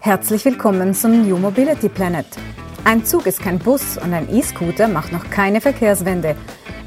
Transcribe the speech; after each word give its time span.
Herzlich 0.00 0.44
willkommen 0.44 0.94
zum 0.94 1.28
New 1.28 1.36
Mobility 1.36 1.88
Planet. 1.88 2.26
Ein 2.84 3.04
Zug 3.04 3.26
ist 3.26 3.42
kein 3.42 3.58
Bus 3.58 3.98
und 3.98 4.14
ein 4.14 4.28
E-Scooter 4.34 4.88
macht 4.88 5.12
noch 5.12 5.28
keine 5.30 5.60
Verkehrswende. 5.60 6.36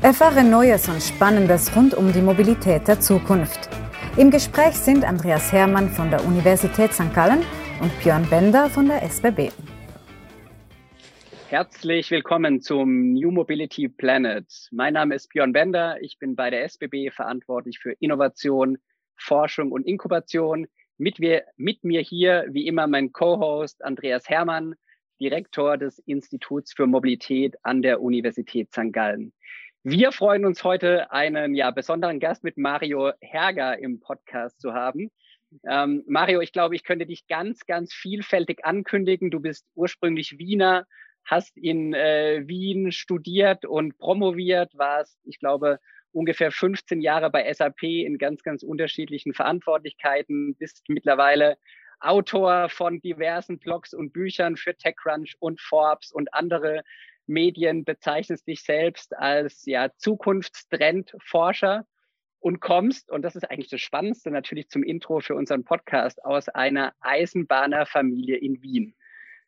Erfahre 0.02 0.44
Neues 0.44 0.90
und 0.90 1.02
Spannendes 1.02 1.76
rund 1.76 1.94
um 1.94 2.12
die 2.12 2.22
Mobilität 2.22 2.88
der 2.88 3.00
Zukunft. 3.00 3.70
Im 4.18 4.32
Gespräch 4.32 4.74
sind 4.74 5.06
Andreas 5.06 5.52
Hermann 5.52 5.90
von 5.90 6.10
der 6.10 6.26
Universität 6.26 6.92
St. 6.94 7.14
Gallen 7.14 7.44
und 7.82 7.92
Björn 8.02 8.28
Bender 8.30 8.70
von 8.70 8.88
der 8.88 9.04
SBB. 9.04 9.52
Herzlich 11.50 12.10
willkommen 12.12 12.62
zum 12.62 13.14
New 13.14 13.30
Mobility 13.30 13.90
Planet. 13.90 14.46
Mein 14.72 14.94
Name 14.94 15.16
ist 15.16 15.30
Björn 15.30 15.52
Bender. 15.54 15.98
Ich 16.02 16.18
bin 16.18 16.36
bei 16.36 16.50
der 16.50 16.64
SBB 16.64 17.12
verantwortlich 17.12 17.78
für 17.78 17.92
Innovation, 18.00 18.78
Forschung 19.18 19.72
und 19.72 19.86
Inkubation. 19.86 20.68
Mit 20.98 21.20
mir, 21.20 21.44
mit 21.58 21.84
mir 21.84 22.02
hier, 22.02 22.46
wie 22.50 22.68
immer, 22.68 22.88
mein 22.88 23.12
Co-Host 23.12 23.84
Andreas 23.84 24.30
Hermann, 24.30 24.76
Direktor 25.20 25.78
des 25.78 26.00
Instituts 26.00 26.74
für 26.74 26.88
Mobilität 26.88 27.56
an 27.64 27.82
der 27.82 28.02
Universität 28.02 28.72
St. 28.72 28.92
Gallen. 28.92 29.34
Wir 29.84 30.12
freuen 30.12 30.46
uns 30.46 30.64
heute, 30.64 31.12
einen 31.12 31.56
ja, 31.56 31.72
besonderen 31.72 32.20
Gast 32.20 32.44
mit 32.44 32.58
Mario 32.58 33.12
Herger 33.20 33.80
im 33.80 34.00
Podcast 34.00 34.62
zu 34.62 34.74
haben. 34.74 35.10
Ähm, 35.68 36.04
Mario, 36.08 36.40
ich 36.42 36.54
glaube, 36.54 36.76
ich 36.76 36.84
könnte 36.84 37.06
dich 37.06 37.28
ganz, 37.28 37.66
ganz 37.66 37.94
vielfältig 37.94 38.64
ankündigen. 38.64 39.32
Du 39.32 39.40
bist 39.40 39.66
ursprünglich 39.76 40.38
Wiener, 40.38 40.86
hast 41.26 41.58
in 41.58 41.94
äh, 41.94 42.44
Wien 42.46 42.92
studiert 42.92 43.66
und 43.66 43.98
promoviert, 43.98 44.78
warst, 44.78 45.18
ich 45.24 45.40
glaube, 45.40 45.80
ungefähr 46.12 46.52
15 46.52 47.02
Jahre 47.02 47.30
bei 47.30 47.52
SAP 47.52 47.84
in 47.84 48.18
ganz, 48.18 48.44
ganz 48.44 48.64
unterschiedlichen 48.64 49.34
Verantwortlichkeiten, 49.34 50.56
bist 50.56 50.84
mittlerweile 50.88 51.58
Autor 52.00 52.70
von 52.70 53.00
diversen 53.00 53.60
Blogs 53.60 53.94
und 53.94 54.12
Büchern 54.12 54.58
für 54.58 54.76
TechCrunch 54.76 55.36
und 55.40 55.62
Forbes 55.62 56.12
und 56.12 56.34
andere 56.34 56.84
Medien, 57.28 57.86
bezeichnest 57.86 58.48
dich 58.48 58.64
selbst 58.64 59.16
als 59.16 59.66
ja, 59.66 59.90
Zukunftstrendforscher 59.98 61.86
und 62.40 62.60
kommst, 62.60 63.12
und 63.12 63.22
das 63.22 63.36
ist 63.36 63.50
eigentlich 63.50 63.70
das 63.70 63.82
Spannendste 63.82 64.32
natürlich 64.32 64.70
zum 64.70 64.84
Intro 64.84 65.20
für 65.20 65.36
unseren 65.36 65.64
Podcast, 65.64 66.26
aus 66.26 66.50
einer 66.50 66.94
Eisenbahnerfamilie 67.00 68.38
in 68.38 68.62
Wien. 68.64 68.96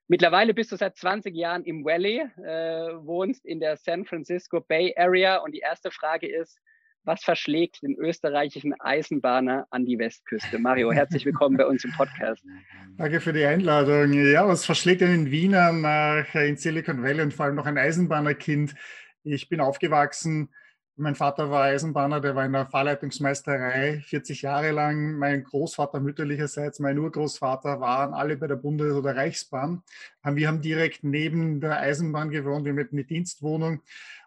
Mittlerweile 0.07 0.53
bist 0.53 0.71
du 0.71 0.75
seit 0.75 0.97
20 0.97 1.33
Jahren 1.35 1.63
im 1.63 1.85
Valley, 1.85 2.19
äh, 2.37 3.05
wohnst 3.05 3.45
in 3.45 3.59
der 3.59 3.77
San 3.77 4.05
Francisco 4.05 4.59
Bay 4.59 4.93
Area 4.97 5.37
und 5.37 5.53
die 5.53 5.59
erste 5.59 5.91
Frage 5.91 6.27
ist, 6.27 6.59
was 7.05 7.23
verschlägt 7.23 7.81
den 7.83 7.95
österreichischen 7.95 8.73
Eisenbahner 8.79 9.67
an 9.71 9.85
die 9.85 9.97
Westküste? 9.97 10.57
Mario, 10.59 10.91
herzlich 10.91 11.25
willkommen 11.25 11.57
bei 11.57 11.65
uns 11.65 11.83
im 11.83 11.91
Podcast. 11.91 12.43
Danke 12.97 13.19
für 13.19 13.33
die 13.33 13.45
Einladung. 13.45 14.13
Ja, 14.13 14.47
was 14.47 14.65
verschlägt 14.65 15.01
einen 15.03 15.31
Wiener 15.31 15.71
nach 15.71 16.35
in 16.35 16.57
Silicon 16.57 17.03
Valley 17.03 17.21
und 17.21 17.33
vor 17.33 17.45
allem 17.45 17.55
noch 17.55 17.65
ein 17.65 17.77
Eisenbahnerkind? 17.77 18.75
Ich 19.23 19.49
bin 19.49 19.59
aufgewachsen 19.59 20.49
mein 20.95 21.16
Vater 21.16 21.49
war 21.49 21.63
Eisenbahner, 21.63 22.22
der 22.22 22.36
war 22.36 22.45
in 22.45 22.53
der 22.53 22.67
Fahrleitungsmeisterei 22.67 24.03
40 24.05 24.44
Jahre 24.44 24.72
lang. 24.72 25.17
Mein 25.17 25.44
Großvater 25.44 26.00
mütterlicherseits, 26.00 26.80
mein 26.80 27.00
Urgroßvater 27.00 27.80
waren 27.80 28.13
alle 28.13 28.38
bei 28.38 28.47
der 28.47 28.58
Bundes- 28.58 28.94
oder 28.94 29.16
Reichsbahn. 29.16 29.81
Wir 30.23 30.47
haben 30.47 30.61
direkt 30.61 31.03
neben 31.03 31.59
der 31.61 31.80
Eisenbahn 31.80 32.30
gewohnt, 32.30 32.66
wir 32.66 32.73
hatten 32.73 32.95
eine 32.95 33.05
Dienstwohnung. 33.05 33.81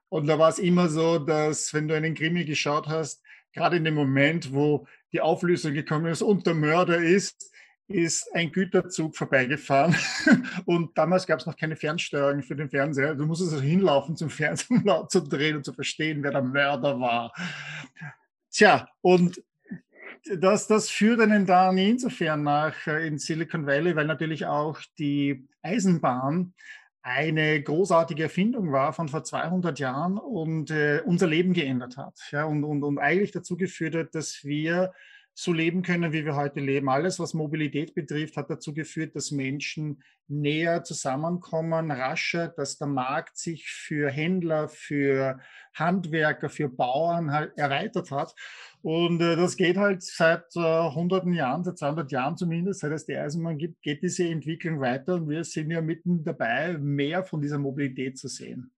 Und 0.09 0.27
da 0.27 0.39
war 0.39 0.49
es 0.49 0.59
immer 0.59 0.89
so, 0.89 1.19
dass 1.19 1.73
wenn 1.73 1.89
du 1.89 1.95
einen 1.95 2.15
Krimi 2.15 2.45
geschaut 2.45 2.89
hast, 2.89 3.23
gerade 3.53 3.77
in 3.77 3.85
dem 3.85 3.95
Moment, 3.95 4.53
wo 4.53 4.87
die 5.13 5.21
Auflösung 5.21 5.73
gekommen 5.73 6.07
ist 6.07 6.23
und 6.23 6.47
der 6.47 6.55
Mörder 6.55 6.99
ist, 6.99 7.53
ist 7.89 8.35
ein 8.35 8.51
Güterzug 8.51 9.17
vorbeigefahren 9.17 9.95
und 10.65 10.97
damals 10.99 11.27
gab 11.27 11.39
es 11.39 11.47
noch 11.47 11.57
keine 11.57 11.77
Fernsteuerung 11.77 12.43
für 12.43 12.57
den 12.57 12.69
Fernseher. 12.69 13.15
Du 13.15 13.27
musstest 13.27 13.53
also 13.53 13.63
hinlaufen 13.63 14.17
zum 14.17 14.31
Fernsehen, 14.31 14.79
um 14.81 14.85
laut 14.85 15.11
zu 15.11 15.21
drehen 15.21 15.57
und 15.57 15.65
zu 15.65 15.73
verstehen, 15.73 16.23
wer 16.23 16.33
der 16.33 16.43
Mörder 16.43 16.99
war. 16.99 17.33
Tja, 18.51 18.89
und 19.03 19.43
das, 20.35 20.67
das 20.67 20.91
führt 20.91 21.21
einen 21.21 21.47
dann 21.47 21.79
insofern 21.79 22.43
nach 22.43 22.87
äh, 22.87 23.07
in 23.07 23.19
Silicon 23.19 23.67
Valley, 23.67 23.95
weil 23.95 24.07
natürlich 24.07 24.47
auch 24.47 24.81
die 24.99 25.47
Eisenbahn 25.63 26.55
eine 27.03 27.63
großartige 27.63 28.25
Erfindung 28.25 28.73
war 28.73 28.93
von 28.93 29.09
vor 29.09 29.23
200 29.23 29.79
Jahren 29.79 30.19
und 30.19 30.73
äh, 30.73 31.03
unser 31.05 31.29
Leben 31.29 31.53
geändert 31.53 31.97
hat. 31.97 32.19
Ja, 32.33 32.47
und, 32.47 32.65
und, 32.65 32.83
und 32.83 32.99
eigentlich 32.99 33.31
dazu 33.31 33.57
geführt 33.57 33.95
hat, 33.95 34.15
dass 34.17 34.43
wir 34.43 34.93
so 35.39 35.53
leben 35.53 35.83
können, 35.83 36.15
wie 36.15 36.25
wir 36.25 36.35
heute 36.35 36.61
leben. 36.61 36.89
Alles, 36.89 37.21
was 37.21 37.35
Mobilität 37.35 37.95
betrifft, 37.95 38.39
hat 38.39 38.49
dazu 38.49 38.73
geführt, 38.73 39.15
dass 39.15 39.31
Menschen 39.31 40.03
näher 40.29 40.83
zusammenkommen, 40.83 41.91
rascher, 41.91 42.49
dass 42.49 42.79
der 42.79 42.87
Markt 42.87 43.37
sich 43.37 43.69
für 43.69 44.11
Händler, 44.11 44.71
für 44.71 45.39
Handwerker, 45.75 46.49
für 46.49 46.71
Bauern 46.71 47.33
halt 47.33 47.53
erweitert 47.59 48.11
hat. 48.11 48.35
Und 48.81 49.21
äh, 49.21 49.37
das 49.37 49.59
geht 49.59 49.77
halt 49.77 50.03
seit 50.03 50.57
äh, 50.57 50.91
hunderten 50.91 51.35
Jahren, 51.35 51.65
seit 51.65 51.77
200 51.77 52.11
Jahren 52.11 52.39
zumindest, 52.39 52.81
seit 52.81 52.93
es 52.93 53.05
die 53.05 53.17
Eisenbahn 53.17 53.59
gibt, 53.59 53.83
geht 53.83 54.03
diese 54.03 54.25
Entwicklung 54.27 54.81
weiter 54.81 55.17
und 55.17 55.29
wir 55.29 55.45
sind 55.45 55.71
ja 55.71 55.83
mitten 55.83 56.25
dabei, 56.25 56.79
mehr 56.79 57.25
von 57.25 57.43
dieser 57.43 57.59
Mobilität 57.59 58.17
zu 58.17 58.29
sehen. 58.29 58.73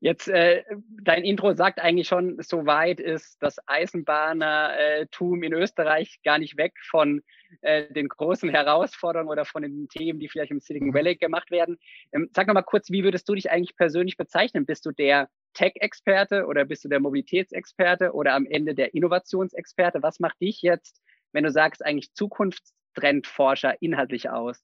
Jetzt, 0.00 0.28
äh, 0.28 0.62
dein 1.02 1.24
Intro 1.24 1.54
sagt 1.54 1.80
eigentlich 1.80 2.06
schon, 2.06 2.40
so 2.40 2.66
weit 2.66 3.00
ist 3.00 3.36
das 3.40 3.56
Eisenbahnertum 3.66 5.42
in 5.42 5.52
Österreich 5.52 6.20
gar 6.22 6.38
nicht 6.38 6.56
weg 6.56 6.74
von 6.88 7.22
äh, 7.62 7.92
den 7.92 8.08
großen 8.08 8.48
Herausforderungen 8.48 9.28
oder 9.28 9.44
von 9.44 9.62
den 9.62 9.88
Themen, 9.88 10.20
die 10.20 10.28
vielleicht 10.28 10.52
im 10.52 10.60
Silicon 10.60 10.94
Valley 10.94 11.16
gemacht 11.16 11.50
werden. 11.50 11.78
Ähm, 12.12 12.30
sag 12.32 12.46
noch 12.46 12.54
mal 12.54 12.62
kurz, 12.62 12.90
wie 12.90 13.02
würdest 13.02 13.28
du 13.28 13.34
dich 13.34 13.50
eigentlich 13.50 13.76
persönlich 13.76 14.16
bezeichnen? 14.16 14.66
Bist 14.66 14.86
du 14.86 14.92
der 14.92 15.28
Tech-Experte 15.54 16.46
oder 16.46 16.64
bist 16.64 16.84
du 16.84 16.88
der 16.88 17.00
Mobilitätsexperte 17.00 18.12
oder 18.12 18.34
am 18.34 18.46
Ende 18.46 18.76
der 18.76 18.94
Innovationsexperte? 18.94 20.00
Was 20.00 20.20
macht 20.20 20.40
dich 20.40 20.62
jetzt, 20.62 21.02
wenn 21.32 21.42
du 21.42 21.50
sagst, 21.50 21.84
eigentlich 21.84 22.12
Zukunftstrendforscher 22.14 23.82
inhaltlich 23.82 24.30
aus? 24.30 24.62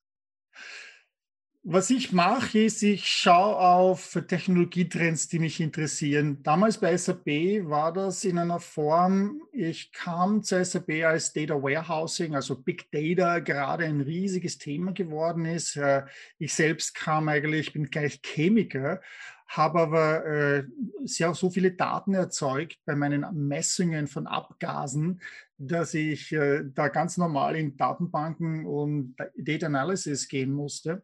Was 1.66 1.88
ich 1.88 2.12
mache, 2.12 2.58
ist, 2.58 2.82
ich 2.82 3.06
schaue 3.06 3.56
auf 3.56 4.20
Technologietrends, 4.28 5.28
die 5.28 5.38
mich 5.38 5.62
interessieren. 5.62 6.42
Damals 6.42 6.76
bei 6.76 6.94
SAP 6.94 7.26
war 7.64 7.90
das 7.90 8.26
in 8.26 8.36
einer 8.36 8.60
Form, 8.60 9.40
ich 9.50 9.90
kam 9.90 10.42
zu 10.42 10.62
SAP 10.62 10.90
als 11.06 11.32
Data 11.32 11.54
Warehousing, 11.54 12.34
also 12.34 12.54
Big 12.54 12.90
Data, 12.92 13.38
gerade 13.38 13.86
ein 13.86 14.02
riesiges 14.02 14.58
Thema 14.58 14.92
geworden 14.92 15.46
ist. 15.46 15.76
Äh, 15.76 16.02
ich 16.38 16.52
selbst 16.52 16.94
kam 16.94 17.30
eigentlich, 17.30 17.68
ich 17.68 17.72
bin 17.72 17.88
gleich 17.88 18.20
Chemiker, 18.22 19.00
habe 19.48 19.80
aber 19.80 20.26
äh, 20.26 20.64
sehr 21.04 21.32
so 21.32 21.48
viele 21.48 21.72
Daten 21.72 22.12
erzeugt 22.12 22.76
bei 22.84 22.94
meinen 22.94 23.24
Messungen 23.32 24.06
von 24.06 24.26
Abgasen, 24.26 25.22
dass 25.56 25.94
ich 25.94 26.30
äh, 26.30 26.62
da 26.74 26.88
ganz 26.88 27.16
normal 27.16 27.56
in 27.56 27.74
Datenbanken 27.78 28.66
und 28.66 29.16
Data 29.34 29.64
Analysis 29.64 30.28
gehen 30.28 30.52
musste. 30.52 31.02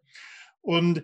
Und 0.62 1.02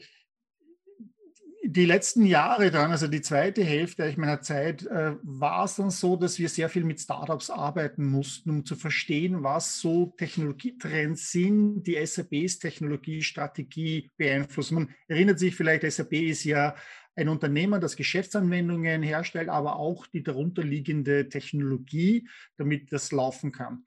die 1.69 1.85
letzten 1.85 2.25
Jahre 2.25 2.71
dann, 2.71 2.91
also 2.91 3.09
die 3.09 3.23
zweite 3.23 3.65
Hälfte 3.65 4.13
meiner 4.17 4.41
Zeit, 4.41 4.87
äh, 4.87 5.15
war 5.23 5.65
es 5.65 5.77
dann 5.77 5.91
so, 5.91 6.17
dass 6.17 6.39
wir 6.39 6.49
sehr 6.49 6.69
viel 6.69 6.85
mit 6.85 7.01
Startups 7.01 7.51
arbeiten 7.51 8.05
mussten, 8.05 8.51
um 8.51 8.65
zu 8.65 8.77
verstehen, 8.77 9.43
was 9.43 9.81
so 9.81 10.15
Technologietrends 10.17 11.33
sind, 11.33 11.83
die 11.85 12.05
SAPs 12.05 12.59
Technologiestrategie 12.59 14.11
beeinflussen. 14.17 14.75
Man 14.75 14.95
erinnert 15.09 15.39
sich 15.39 15.57
vielleicht, 15.57 15.91
SAP 15.91 16.13
ist 16.13 16.45
ja 16.45 16.77
ein 17.17 17.29
Unternehmen, 17.29 17.81
das 17.81 17.97
Geschäftsanwendungen 17.97 19.03
herstellt, 19.03 19.49
aber 19.49 19.77
auch 19.77 20.07
die 20.07 20.23
darunterliegende 20.23 21.29
Technologie, 21.29 22.29
damit 22.57 22.93
das 22.93 23.11
laufen 23.11 23.53
kann. 23.53 23.85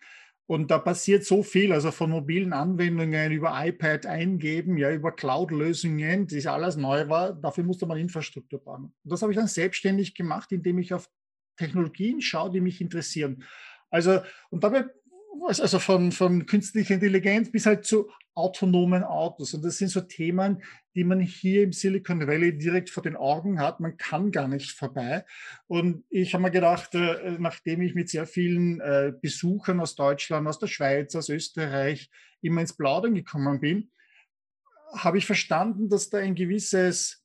Und 0.49 0.71
da 0.71 0.79
passiert 0.79 1.25
so 1.25 1.43
viel, 1.43 1.71
also 1.71 1.91
von 1.91 2.09
mobilen 2.09 2.53
Anwendungen 2.53 3.31
über 3.31 3.53
iPad 3.63 4.07
eingeben, 4.07 4.77
ja, 4.77 4.91
über 4.91 5.11
Cloud-Lösungen, 5.11 6.25
das 6.25 6.47
alles 6.47 6.75
neu 6.75 7.07
war. 7.07 7.33
Dafür 7.33 7.63
musste 7.63 7.85
man 7.85 7.99
Infrastruktur 7.99 8.59
bauen. 8.59 8.85
Und 9.03 9.11
das 9.11 9.21
habe 9.21 9.31
ich 9.31 9.37
dann 9.37 9.45
selbstständig 9.45 10.15
gemacht, 10.15 10.51
indem 10.51 10.79
ich 10.79 10.91
auf 10.91 11.07
Technologien 11.55 12.19
schaue, 12.19 12.49
die 12.49 12.61
mich 12.61 12.81
interessieren. 12.81 13.43
Also, 13.91 14.21
und 14.49 14.63
dabei 14.63 14.85
also 15.45 15.77
von, 15.77 16.11
von 16.11 16.47
künstlicher 16.47 16.95
Intelligenz 16.95 17.51
bis 17.51 17.67
halt 17.67 17.85
zu 17.85 18.09
autonomen 18.35 19.03
Autos. 19.03 19.53
Und 19.53 19.63
das 19.63 19.77
sind 19.77 19.89
so 19.89 20.01
Themen, 20.01 20.61
die 20.95 21.03
man 21.03 21.19
hier 21.19 21.63
im 21.63 21.73
Silicon 21.73 22.27
Valley 22.27 22.57
direkt 22.57 22.89
vor 22.89 23.03
den 23.03 23.15
Augen 23.15 23.59
hat. 23.59 23.79
Man 23.79 23.97
kann 23.97 24.31
gar 24.31 24.47
nicht 24.47 24.71
vorbei. 24.71 25.25
Und 25.67 26.03
ich 26.09 26.33
habe 26.33 26.43
mir 26.43 26.51
gedacht, 26.51 26.95
äh, 26.95 27.37
nachdem 27.39 27.81
ich 27.81 27.95
mit 27.95 28.09
sehr 28.09 28.25
vielen 28.25 28.79
äh, 28.81 29.13
Besuchern 29.21 29.79
aus 29.79 29.95
Deutschland, 29.95 30.47
aus 30.47 30.59
der 30.59 30.67
Schweiz, 30.67 31.15
aus 31.15 31.29
Österreich 31.29 32.09
immer 32.41 32.61
ins 32.61 32.75
Plaudern 32.75 33.13
gekommen 33.13 33.59
bin, 33.59 33.91
habe 34.93 35.17
ich 35.17 35.25
verstanden, 35.25 35.89
dass 35.89 36.09
da 36.09 36.17
ein 36.17 36.35
gewisses 36.35 37.18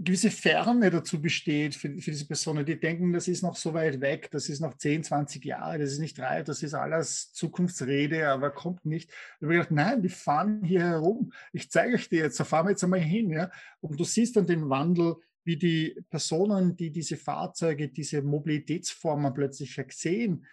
gewisse 0.00 0.30
Ferne 0.30 0.90
dazu 0.90 1.20
besteht 1.20 1.74
für, 1.74 1.88
für, 1.98 2.10
diese 2.10 2.26
Personen. 2.26 2.64
Die 2.66 2.78
denken, 2.78 3.12
das 3.12 3.28
ist 3.28 3.42
noch 3.42 3.56
so 3.56 3.74
weit 3.74 4.00
weg, 4.00 4.28
das 4.30 4.48
ist 4.48 4.60
noch 4.60 4.76
10, 4.76 5.04
20 5.04 5.44
Jahre, 5.44 5.78
das 5.78 5.92
ist 5.92 5.98
nicht 5.98 6.18
reif, 6.18 6.44
das 6.44 6.62
ist 6.62 6.74
alles 6.74 7.32
Zukunftsrede, 7.32 8.28
aber 8.28 8.50
kommt 8.50 8.84
nicht. 8.84 9.10
Ich 9.10 9.42
habe 9.42 9.54
gedacht, 9.54 9.70
nein, 9.70 10.02
die 10.02 10.08
fahren 10.08 10.62
hier 10.64 10.82
herum. 10.82 11.32
Ich 11.52 11.70
zeige 11.70 11.94
euch 11.94 12.08
die 12.08 12.16
jetzt, 12.16 12.38
da 12.40 12.44
fahren 12.44 12.66
wir 12.66 12.70
jetzt 12.70 12.84
einmal 12.84 13.00
hin. 13.00 13.30
Ja? 13.30 13.50
Und 13.80 13.98
du 13.98 14.04
siehst 14.04 14.36
dann 14.36 14.46
den 14.46 14.68
Wandel, 14.68 15.16
wie 15.44 15.56
die 15.56 16.02
Personen, 16.10 16.76
die 16.76 16.90
diese 16.90 17.16
Fahrzeuge, 17.16 17.88
diese 17.88 18.22
Mobilitätsformen 18.22 19.34
plötzlich 19.34 19.78
sehen, 19.90 20.46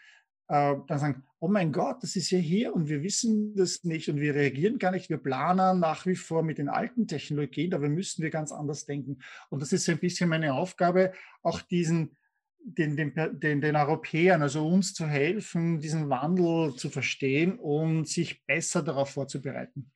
äh, 0.51 0.75
dann 0.85 0.99
sagen, 0.99 1.23
oh 1.39 1.47
mein 1.47 1.71
Gott, 1.71 2.03
das 2.03 2.17
ist 2.17 2.29
ja 2.29 2.37
hier 2.37 2.75
und 2.75 2.89
wir 2.89 3.01
wissen 3.03 3.55
das 3.55 3.85
nicht 3.85 4.09
und 4.09 4.19
wir 4.19 4.35
reagieren 4.35 4.79
gar 4.79 4.91
nicht. 4.91 5.09
Wir 5.09 5.17
planen 5.17 5.79
nach 5.79 6.05
wie 6.05 6.17
vor 6.17 6.43
mit 6.43 6.57
den 6.57 6.67
alten 6.67 7.07
Technologien, 7.07 7.71
dabei 7.71 7.87
müssen 7.87 8.21
wir 8.21 8.29
ganz 8.31 8.51
anders 8.51 8.85
denken. 8.85 9.19
Und 9.49 9.61
das 9.61 9.71
ist 9.71 9.87
ein 9.89 9.97
bisschen 9.97 10.27
meine 10.27 10.53
Aufgabe, 10.53 11.13
auch 11.41 11.61
diesen, 11.61 12.17
den, 12.59 12.97
den, 12.97 13.13
den, 13.39 13.61
den 13.61 13.75
Europäern, 13.77 14.41
also 14.41 14.67
uns 14.67 14.93
zu 14.93 15.07
helfen, 15.07 15.79
diesen 15.79 16.09
Wandel 16.09 16.75
zu 16.75 16.89
verstehen 16.89 17.57
und 17.57 18.09
sich 18.09 18.45
besser 18.45 18.83
darauf 18.83 19.11
vorzubereiten. 19.11 19.89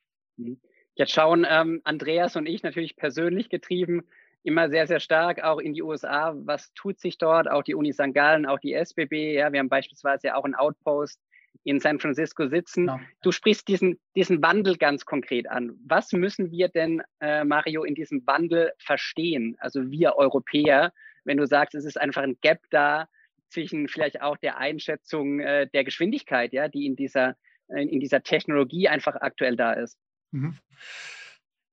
Jetzt 0.94 1.12
schauen 1.12 1.46
ähm, 1.46 1.82
Andreas 1.84 2.34
und 2.36 2.46
ich 2.46 2.62
natürlich 2.62 2.96
persönlich 2.96 3.50
getrieben 3.50 4.04
immer 4.46 4.70
sehr, 4.70 4.86
sehr 4.86 5.00
stark 5.00 5.42
auch 5.42 5.58
in 5.58 5.74
die 5.74 5.82
USA. 5.82 6.32
Was 6.36 6.72
tut 6.74 7.00
sich 7.00 7.18
dort? 7.18 7.50
Auch 7.50 7.64
die 7.64 7.74
Uni 7.74 7.92
St. 7.92 8.14
Gallen, 8.14 8.46
auch 8.46 8.60
die 8.60 8.74
SBB. 8.74 9.34
Ja, 9.34 9.52
wir 9.52 9.58
haben 9.58 9.68
beispielsweise 9.68 10.36
auch 10.36 10.44
einen 10.44 10.54
Outpost 10.54 11.20
in 11.64 11.80
San 11.80 11.98
Francisco 11.98 12.46
sitzen. 12.46 12.86
Genau. 12.86 13.00
Du 13.22 13.32
sprichst 13.32 13.66
diesen, 13.66 13.98
diesen 14.14 14.40
Wandel 14.42 14.76
ganz 14.76 15.04
konkret 15.04 15.50
an. 15.50 15.72
Was 15.84 16.12
müssen 16.12 16.52
wir 16.52 16.68
denn, 16.68 17.02
äh, 17.20 17.42
Mario, 17.42 17.82
in 17.82 17.96
diesem 17.96 18.24
Wandel 18.26 18.72
verstehen? 18.78 19.56
Also 19.58 19.90
wir 19.90 20.14
Europäer, 20.14 20.92
wenn 21.24 21.38
du 21.38 21.46
sagst, 21.46 21.74
es 21.74 21.84
ist 21.84 22.00
einfach 22.00 22.22
ein 22.22 22.38
Gap 22.40 22.60
da 22.70 23.08
zwischen 23.48 23.88
vielleicht 23.88 24.22
auch 24.22 24.36
der 24.36 24.58
Einschätzung 24.58 25.40
äh, 25.40 25.66
der 25.66 25.82
Geschwindigkeit, 25.82 26.52
ja, 26.52 26.68
die 26.68 26.86
in 26.86 26.94
dieser, 26.94 27.36
äh, 27.66 27.82
in 27.82 27.98
dieser 27.98 28.22
Technologie 28.22 28.86
einfach 28.86 29.16
aktuell 29.16 29.56
da 29.56 29.72
ist. 29.72 29.98
Mhm. 30.30 30.56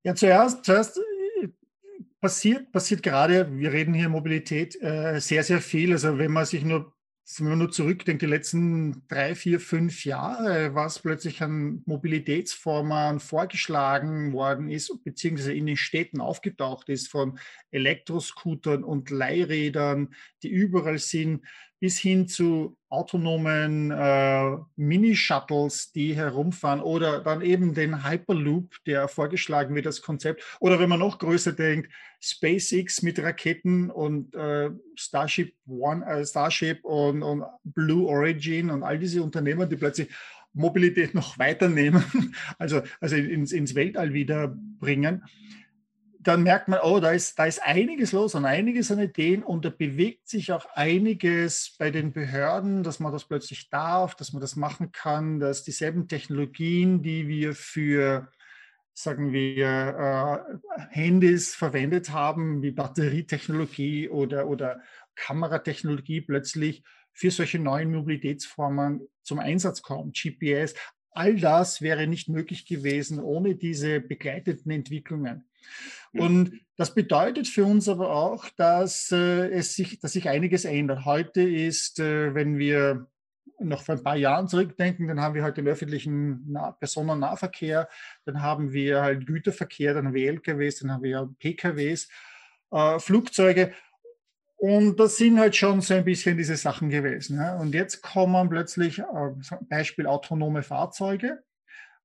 Ja, 0.02 0.14
zuerst, 0.14 0.64
zuerst 0.64 1.00
passiert, 2.24 2.72
passiert 2.72 3.02
gerade, 3.02 3.54
wir 3.58 3.70
reden 3.70 3.92
hier 3.92 4.08
Mobilität, 4.08 4.80
äh, 4.80 5.20
sehr, 5.20 5.44
sehr 5.44 5.60
viel. 5.60 5.92
Also 5.92 6.16
wenn 6.16 6.32
man 6.32 6.46
sich 6.46 6.64
nur, 6.64 6.94
wenn 7.36 7.48
man 7.50 7.58
nur 7.58 7.70
zurückdenkt, 7.70 8.22
die 8.22 8.26
letzten 8.26 9.06
drei, 9.08 9.34
vier, 9.34 9.60
fünf 9.60 10.06
Jahre, 10.06 10.74
was 10.74 11.00
plötzlich 11.00 11.42
an 11.42 11.82
Mobilitätsformen 11.84 13.20
vorgeschlagen 13.20 14.32
worden 14.32 14.70
ist, 14.70 15.04
beziehungsweise 15.04 15.52
in 15.52 15.66
den 15.66 15.76
Städten 15.76 16.22
aufgetaucht 16.22 16.88
ist, 16.88 17.08
von 17.08 17.38
Elektroscootern 17.72 18.84
und 18.84 19.10
Leihrädern, 19.10 20.14
die 20.42 20.48
überall 20.48 20.96
sind, 20.96 21.44
bis 21.80 21.98
hin 21.98 22.28
zu 22.28 22.76
autonomen 22.88 23.90
äh, 23.90 24.56
Mini-Shuttles, 24.76 25.92
die 25.92 26.14
herumfahren 26.14 26.80
oder 26.80 27.20
dann 27.20 27.42
eben 27.42 27.74
den 27.74 28.08
Hyperloop, 28.08 28.76
der 28.86 29.08
vorgeschlagen 29.08 29.74
wird, 29.74 29.86
das 29.86 30.00
Konzept. 30.00 30.42
Oder 30.60 30.78
wenn 30.78 30.88
man 30.88 31.00
noch 31.00 31.18
größer 31.18 31.52
denkt, 31.52 31.90
SpaceX 32.20 33.02
mit 33.02 33.18
Raketen 33.18 33.90
und 33.90 34.34
äh, 34.34 34.70
Starship 34.94 35.54
One, 35.66 36.06
äh, 36.06 36.24
Starship 36.24 36.84
und, 36.84 37.22
und 37.22 37.44
Blue 37.64 38.06
Origin 38.08 38.70
und 38.70 38.82
all 38.82 38.98
diese 38.98 39.22
Unternehmen, 39.22 39.68
die 39.68 39.76
plötzlich 39.76 40.08
Mobilität 40.52 41.14
noch 41.14 41.38
weiternehmen, 41.38 42.04
also, 42.58 42.82
also 43.00 43.16
ins, 43.16 43.52
ins 43.52 43.74
Weltall 43.74 44.12
wieder 44.12 44.56
bringen 44.78 45.22
dann 46.26 46.42
merkt 46.42 46.68
man, 46.68 46.80
oh, 46.82 47.00
da 47.00 47.12
ist, 47.12 47.38
da 47.38 47.46
ist 47.46 47.62
einiges 47.62 48.12
los 48.12 48.34
und 48.34 48.44
einiges 48.44 48.90
an 48.90 48.98
Ideen 48.98 49.42
und 49.42 49.64
da 49.64 49.70
bewegt 49.70 50.28
sich 50.28 50.52
auch 50.52 50.66
einiges 50.74 51.76
bei 51.78 51.90
den 51.90 52.12
Behörden, 52.12 52.82
dass 52.82 53.00
man 53.00 53.12
das 53.12 53.24
plötzlich 53.24 53.68
darf, 53.70 54.14
dass 54.14 54.32
man 54.32 54.40
das 54.40 54.56
machen 54.56 54.90
kann, 54.92 55.38
dass 55.38 55.64
dieselben 55.64 56.08
Technologien, 56.08 57.02
die 57.02 57.28
wir 57.28 57.54
für, 57.54 58.28
sagen 58.92 59.32
wir, 59.32 60.58
äh, 60.70 60.78
Handys 60.90 61.54
verwendet 61.54 62.10
haben, 62.10 62.62
wie 62.62 62.70
Batterietechnologie 62.70 64.08
oder, 64.08 64.48
oder 64.48 64.80
Kameratechnologie, 65.14 66.22
plötzlich 66.22 66.82
für 67.12 67.30
solche 67.30 67.58
neuen 67.58 67.92
Mobilitätsformen 67.92 69.06
zum 69.22 69.38
Einsatz 69.38 69.82
kommen. 69.82 70.12
GPS, 70.12 70.74
all 71.12 71.36
das 71.36 71.80
wäre 71.80 72.06
nicht 72.06 72.28
möglich 72.28 72.66
gewesen 72.66 73.20
ohne 73.20 73.54
diese 73.54 74.00
begleiteten 74.00 74.70
Entwicklungen. 74.70 75.48
Und 76.12 76.60
das 76.76 76.94
bedeutet 76.94 77.48
für 77.48 77.64
uns 77.64 77.88
aber 77.88 78.10
auch, 78.10 78.48
dass 78.56 79.10
äh, 79.12 79.48
es 79.48 79.74
sich, 79.74 80.00
dass 80.00 80.12
sich 80.12 80.28
einiges 80.28 80.64
ändert. 80.64 81.04
Heute 81.04 81.42
ist, 81.42 81.98
äh, 81.98 82.34
wenn 82.34 82.58
wir 82.58 83.08
noch 83.58 83.82
vor 83.82 83.96
ein 83.96 84.02
paar 84.02 84.16
Jahren 84.16 84.48
zurückdenken, 84.48 85.08
dann 85.08 85.20
haben 85.20 85.34
wir 85.34 85.42
halt 85.42 85.56
den 85.56 85.68
öffentlichen 85.68 86.50
nah 86.50 86.72
Personennahverkehr, 86.72 87.88
dann 88.24 88.42
haben 88.42 88.72
wir 88.72 89.02
halt 89.02 89.26
Güterverkehr, 89.26 89.94
dann 89.94 90.06
haben 90.06 90.14
wir 90.14 90.28
LKWs, 90.30 90.80
dann 90.80 90.92
haben 90.92 91.02
wir 91.02 91.30
PKWs, 91.38 92.08
äh, 92.72 92.98
Flugzeuge. 92.98 93.72
Und 94.56 94.98
das 94.98 95.16
sind 95.16 95.38
halt 95.38 95.54
schon 95.56 95.80
so 95.80 95.94
ein 95.94 96.04
bisschen 96.04 96.38
diese 96.38 96.56
Sachen 96.56 96.88
gewesen. 96.88 97.36
Ja. 97.36 97.56
Und 97.56 97.74
jetzt 97.74 98.02
kommen 98.02 98.48
plötzlich, 98.48 99.00
äh, 99.00 99.04
Beispiel 99.68 100.06
autonome 100.06 100.62
Fahrzeuge. 100.62 101.42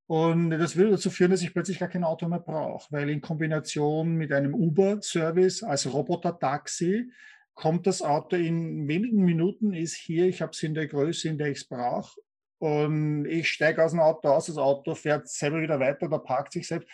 Und 0.09 0.49
das 0.49 0.75
würde 0.75 0.93
dazu 0.93 1.11
führen, 1.11 1.29
dass 1.29 1.43
ich 1.43 1.53
plötzlich 1.53 1.77
gar 1.77 1.87
kein 1.87 2.03
Auto 2.03 2.27
mehr 2.27 2.39
brauche, 2.39 2.91
weil 2.91 3.11
in 3.11 3.21
Kombination 3.21 4.15
mit 4.15 4.33
einem 4.33 4.55
Uber-Service 4.55 5.61
als 5.61 5.93
Roboter-Taxi 5.93 7.11
kommt 7.53 7.85
das 7.85 8.01
Auto 8.01 8.35
in 8.35 8.87
wenigen 8.87 9.23
Minuten, 9.23 9.71
ist 9.71 9.93
hier, 9.93 10.25
ich 10.25 10.41
habe 10.41 10.51
es 10.51 10.63
in 10.63 10.73
der 10.73 10.87
Größe, 10.87 11.29
in 11.29 11.37
der 11.37 11.51
ich 11.51 11.59
es 11.59 11.67
brauche. 11.67 12.19
Und 12.57 13.25
ich 13.25 13.49
steige 13.51 13.85
aus 13.85 13.91
dem 13.91 13.99
Auto 13.99 14.29
aus, 14.29 14.47
das 14.47 14.57
Auto 14.57 14.95
fährt 14.95 15.27
selber 15.27 15.61
wieder 15.61 15.79
weiter 15.79 16.07
oder 16.07 16.17
parkt 16.17 16.53
sich 16.53 16.67
selbst. 16.67 16.89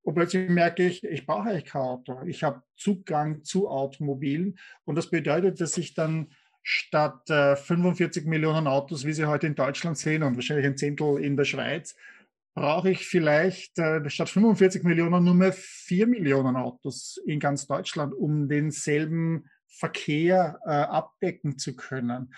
Und 0.00 0.14
plötzlich 0.14 0.48
merke 0.48 0.86
ich, 0.86 1.04
ich 1.04 1.26
brauche 1.26 1.50
eigentlich 1.50 1.66
kein 1.66 1.82
Auto. 1.82 2.22
Ich 2.24 2.44
habe 2.44 2.62
Zugang 2.76 3.44
zu 3.44 3.68
Automobilen. 3.68 4.58
Und 4.86 4.94
das 4.94 5.10
bedeutet, 5.10 5.60
dass 5.60 5.76
ich 5.76 5.92
dann 5.92 6.32
statt 6.62 7.28
äh, 7.28 7.56
45 7.56 8.24
Millionen 8.24 8.66
Autos, 8.66 9.04
wie 9.04 9.12
sie 9.12 9.26
heute 9.26 9.46
in 9.46 9.54
Deutschland 9.54 9.98
sehen 9.98 10.22
und 10.22 10.36
wahrscheinlich 10.36 10.64
ein 10.64 10.78
Zehntel 10.78 11.22
in 11.22 11.36
der 11.36 11.44
Schweiz, 11.44 11.94
brauche 12.54 12.90
ich 12.90 13.06
vielleicht 13.06 13.78
äh, 13.78 14.08
statt 14.10 14.28
45 14.28 14.82
Millionen 14.82 15.24
nur 15.24 15.34
mehr 15.34 15.52
4 15.52 16.06
Millionen 16.06 16.56
Autos 16.56 17.20
in 17.26 17.40
ganz 17.40 17.66
Deutschland, 17.66 18.14
um 18.14 18.48
denselben 18.48 19.44
Verkehr 19.68 20.58
äh, 20.64 20.70
abdecken 20.70 21.58
zu 21.58 21.76
können. 21.76 22.34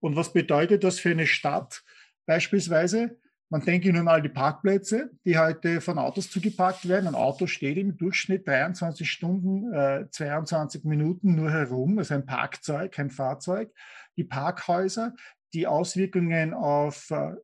Und 0.00 0.16
was 0.16 0.32
bedeutet 0.32 0.84
das 0.84 0.98
für 0.98 1.10
eine 1.10 1.26
Stadt 1.26 1.82
beispielsweise? 2.26 3.18
Man 3.50 3.64
denke 3.64 3.90
nun 3.92 4.08
an 4.08 4.22
die 4.22 4.28
Parkplätze, 4.28 5.10
die 5.24 5.38
heute 5.38 5.80
von 5.80 5.98
Autos 5.98 6.30
zugeparkt 6.30 6.86
werden. 6.86 7.08
Ein 7.08 7.14
Auto 7.14 7.46
steht 7.46 7.78
im 7.78 7.96
Durchschnitt 7.96 8.46
23 8.46 9.10
Stunden, 9.10 9.72
äh, 9.72 10.06
22 10.10 10.84
Minuten 10.84 11.34
nur 11.34 11.50
herum, 11.50 11.98
also 11.98 12.14
ein 12.14 12.26
Parkzeug, 12.26 12.92
kein 12.92 13.10
Fahrzeug. 13.10 13.72
Die 14.18 14.24
Parkhäuser, 14.24 15.14
die 15.54 15.66
Auswirkungen 15.66 16.52
auf 16.52 17.10
äh, 17.10 17.36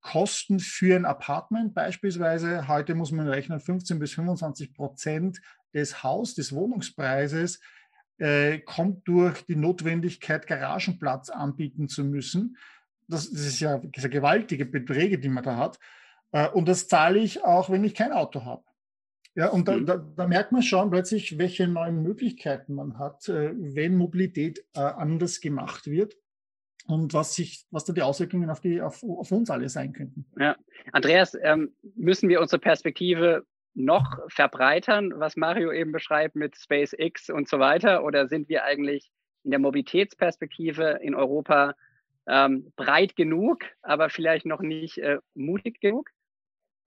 Kosten 0.00 0.60
für 0.60 0.96
ein 0.96 1.04
Apartment 1.04 1.74
beispielsweise, 1.74 2.68
heute 2.68 2.94
muss 2.94 3.12
man 3.12 3.28
rechnen, 3.28 3.60
15 3.60 3.98
bis 3.98 4.14
25 4.14 4.72
Prozent 4.72 5.40
des 5.74 6.02
Haus, 6.02 6.34
des 6.34 6.52
Wohnungspreises 6.52 7.60
äh, 8.18 8.58
kommt 8.58 9.06
durch 9.08 9.44
die 9.46 9.56
Notwendigkeit, 9.56 10.46
Garagenplatz 10.46 11.30
anbieten 11.30 11.88
zu 11.88 12.04
müssen. 12.04 12.56
Das, 13.08 13.30
das 13.30 13.40
ist 13.40 13.60
ja 13.60 13.78
das 13.78 14.04
ist 14.04 14.10
gewaltige 14.10 14.66
Beträge, 14.66 15.18
die 15.18 15.28
man 15.28 15.44
da 15.44 15.56
hat. 15.56 15.78
Äh, 16.32 16.48
und 16.48 16.68
das 16.68 16.88
zahle 16.88 17.18
ich 17.18 17.44
auch, 17.44 17.70
wenn 17.70 17.84
ich 17.84 17.94
kein 17.94 18.12
Auto 18.12 18.44
habe. 18.44 18.64
Ja, 19.34 19.48
und 19.48 19.68
da, 19.68 19.76
mhm. 19.76 19.86
da, 19.86 19.96
da, 19.96 20.26
merkt 20.26 20.52
man 20.52 20.62
schon 20.62 20.90
plötzlich, 20.90 21.38
welche 21.38 21.68
neuen 21.68 22.02
Möglichkeiten 22.02 22.74
man 22.74 22.98
hat, 22.98 23.28
äh, 23.28 23.52
wenn 23.54 23.96
Mobilität 23.96 24.64
äh, 24.74 24.80
anders 24.80 25.40
gemacht 25.40 25.86
wird 25.86 26.16
und 26.86 27.14
was 27.14 27.34
sich, 27.34 27.64
was 27.70 27.84
da 27.84 27.92
die 27.92 28.02
Auswirkungen 28.02 28.50
auf 28.50 28.60
die, 28.60 28.80
auf, 28.80 29.02
auf 29.02 29.30
uns 29.32 29.50
alle 29.50 29.68
sein 29.68 29.92
könnten. 29.92 30.24
Ja, 30.38 30.56
Andreas, 30.92 31.36
ähm, 31.42 31.72
müssen 31.94 32.28
wir 32.28 32.40
unsere 32.40 32.60
Perspektive 32.60 33.44
noch 33.74 34.18
verbreitern, 34.28 35.12
was 35.16 35.36
Mario 35.36 35.72
eben 35.72 35.92
beschreibt 35.92 36.34
mit 36.34 36.56
SpaceX 36.56 37.30
und 37.30 37.48
so 37.48 37.58
weiter, 37.58 38.04
oder 38.04 38.28
sind 38.28 38.48
wir 38.48 38.64
eigentlich 38.64 39.10
in 39.44 39.50
der 39.50 39.60
Mobilitätsperspektive 39.60 40.98
in 41.02 41.14
Europa 41.14 41.74
ähm, 42.26 42.72
breit 42.76 43.16
genug, 43.16 43.64
aber 43.82 44.10
vielleicht 44.10 44.46
noch 44.46 44.60
nicht 44.60 44.98
äh, 44.98 45.18
mutig 45.34 45.80
genug? 45.80 46.10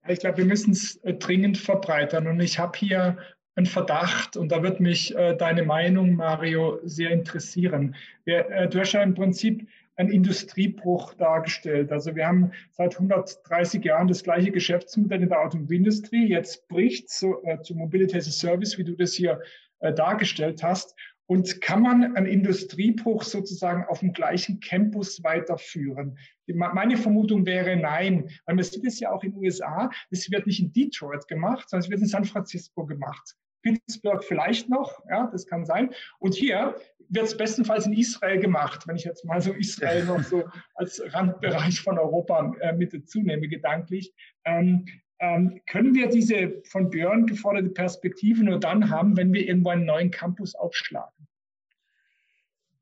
Ich 0.06 0.20
glaube, 0.20 0.38
wir 0.38 0.44
müssen 0.44 0.72
es 0.72 0.96
äh, 0.96 1.14
dringend 1.14 1.58
verbreitern. 1.58 2.26
Und 2.26 2.40
ich 2.40 2.58
habe 2.58 2.78
hier 2.78 3.16
einen 3.56 3.66
Verdacht 3.66 4.36
und 4.36 4.50
da 4.50 4.62
wird 4.62 4.80
mich 4.80 5.14
äh, 5.16 5.36
deine 5.36 5.62
Meinung, 5.62 6.14
Mario, 6.14 6.80
sehr 6.82 7.10
interessieren. 7.10 7.94
Wir, 8.24 8.48
äh, 8.50 8.68
du 8.68 8.80
hast 8.80 8.92
ja 8.92 9.02
im 9.02 9.14
Prinzip 9.14 9.66
ein 9.96 10.08
Industriebruch 10.08 11.14
dargestellt. 11.14 11.92
Also 11.92 12.14
wir 12.14 12.26
haben 12.26 12.52
seit 12.70 12.94
130 12.94 13.84
Jahren 13.84 14.08
das 14.08 14.22
gleiche 14.22 14.50
Geschäftsmodell 14.50 15.22
in 15.22 15.28
der 15.28 15.40
Automobilindustrie. 15.40 16.28
Jetzt 16.28 16.68
bricht 16.68 17.08
zu, 17.10 17.42
äh, 17.44 17.60
zu 17.60 17.74
Mobility 17.74 18.16
as 18.16 18.28
a 18.28 18.30
Service, 18.30 18.76
wie 18.78 18.84
du 18.84 18.96
das 18.96 19.14
hier 19.14 19.40
äh, 19.80 19.92
dargestellt 19.92 20.62
hast. 20.62 20.94
Und 21.26 21.62
kann 21.62 21.80
man 21.82 22.16
einen 22.16 22.26
Industriebruch 22.26 23.22
sozusagen 23.22 23.84
auf 23.84 24.00
dem 24.00 24.12
gleichen 24.12 24.60
Campus 24.60 25.22
weiterführen? 25.24 26.18
Meine 26.46 26.98
Vermutung 26.98 27.46
wäre 27.46 27.76
nein, 27.76 28.28
weil 28.44 28.56
man 28.56 28.64
sieht 28.64 28.84
es 28.84 29.00
ja 29.00 29.10
auch 29.10 29.22
in 29.22 29.32
den 29.32 29.38
USA, 29.40 29.90
es 30.10 30.30
wird 30.30 30.46
nicht 30.46 30.60
in 30.60 30.72
Detroit 30.72 31.26
gemacht, 31.26 31.70
sondern 31.70 31.84
es 31.84 31.90
wird 31.90 32.02
in 32.02 32.08
San 32.08 32.26
Francisco 32.26 32.84
gemacht. 32.84 33.36
Pittsburgh 33.62 34.22
vielleicht 34.22 34.68
noch, 34.68 35.00
ja, 35.08 35.28
das 35.32 35.46
kann 35.46 35.64
sein. 35.64 35.94
Und 36.18 36.34
hier 36.34 36.76
wird 37.08 37.26
es 37.26 37.36
bestenfalls 37.36 37.86
in 37.86 37.92
Israel 37.92 38.38
gemacht, 38.38 38.86
wenn 38.86 38.96
ich 38.96 39.04
jetzt 39.04 39.24
mal 39.24 39.40
so 39.40 39.52
Israel 39.52 40.04
noch 40.04 40.22
so 40.22 40.44
als 40.74 41.02
Randbereich 41.12 41.80
von 41.80 41.98
Europa 41.98 42.54
äh, 42.60 42.72
mit 42.72 42.92
dazu 42.92 43.20
nehme, 43.20 43.48
gedanklich. 43.48 44.12
Ähm, 44.44 44.86
ähm, 45.20 45.60
können 45.66 45.94
wir 45.94 46.08
diese 46.08 46.62
von 46.64 46.90
Björn 46.90 47.26
geforderte 47.26 47.70
Perspektive 47.70 48.42
nur 48.42 48.58
dann 48.58 48.90
haben, 48.90 49.16
wenn 49.16 49.32
wir 49.32 49.46
irgendwo 49.46 49.70
einen 49.70 49.84
neuen 49.84 50.10
Campus 50.10 50.54
aufschlagen? 50.54 51.12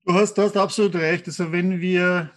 Du 0.04 0.14
hast, 0.14 0.34
du 0.34 0.42
hast 0.42 0.56
absolut 0.56 0.96
recht. 0.96 1.26
Also 1.28 1.52
wenn 1.52 1.80
wir 1.80 2.30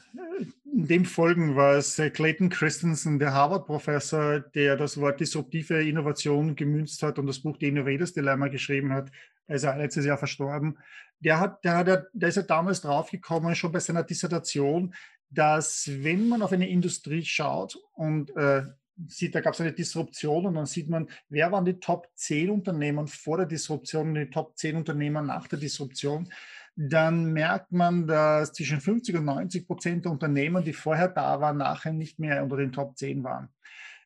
dem 0.78 1.06
folgen, 1.06 1.56
was 1.56 1.96
Clayton 2.14 2.50
Christensen, 2.50 3.18
der 3.18 3.34
Harvard-Professor, 3.34 4.42
der 4.42 4.76
das 4.76 5.00
Wort 5.00 5.22
disruptive 5.22 5.82
Innovation 5.82 6.56
gemünzt 6.56 7.02
hat 7.02 7.18
und 7.18 7.28
das 7.28 7.40
Buch 7.40 7.56
The 7.60 7.68
Innovators 7.68 8.14
Dilemma 8.14 8.50
geschrieben 8.50 8.92
hat, 8.92 9.10
er 9.48 9.56
ist 9.56 9.64
ja 9.64 9.76
letztes 9.76 10.06
Jahr 10.06 10.18
verstorben, 10.18 10.78
der, 11.20 11.40
hat, 11.40 11.64
der, 11.64 11.78
hat, 11.78 12.08
der 12.14 12.30
ist 12.30 12.36
ja 12.36 12.42
damals 12.42 12.82
draufgekommen, 12.82 13.56
schon 13.56 13.72
bei 13.72 13.80
seiner 13.80 14.04
Dissertation, 14.04 14.94
dass 15.30 15.90
wenn 15.90 16.28
man 16.28 16.42
auf 16.42 16.52
eine 16.52 16.70
Industrie 16.70 17.24
schaut 17.24 17.78
und 17.94 18.36
äh, 18.36 18.64
sieht, 19.08 19.34
da 19.34 19.42
gab 19.42 19.54
es 19.54 19.62
eine 19.62 19.72
Disruption 19.72 20.46
und 20.46 20.56
dann 20.56 20.66
sieht 20.66 20.90
man, 20.90 21.08
wer 21.30 21.52
waren 21.54 21.66
die 21.66 21.80
Top 21.80 22.10
10 22.16 22.50
Unternehmen 22.50 23.08
vor 23.08 23.38
der 23.38 23.46
Disruption 23.46 24.10
und 24.10 24.16
die 24.16 24.30
Top 24.30 24.58
10 24.58 24.76
Unternehmen 24.76 25.26
nach 25.26 25.48
der 25.48 25.60
Disruption, 25.60 26.30
dann 26.76 27.32
merkt 27.32 27.72
man, 27.72 28.06
dass 28.06 28.54
zwischen 28.54 28.82
50 28.82 29.16
und 29.16 29.26
90 29.26 29.68
Prozent 29.68 30.06
der 30.06 30.12
Unternehmen, 30.12 30.64
die 30.64 30.74
vorher 30.74 31.08
da 31.08 31.40
waren, 31.40 31.58
nachher 31.58 31.94
nicht 31.94 32.20
mehr 32.20 32.44
unter 32.44 32.58
den 32.58 32.74
Top 32.74 32.98
10 32.98 33.24
waren. 33.24 33.50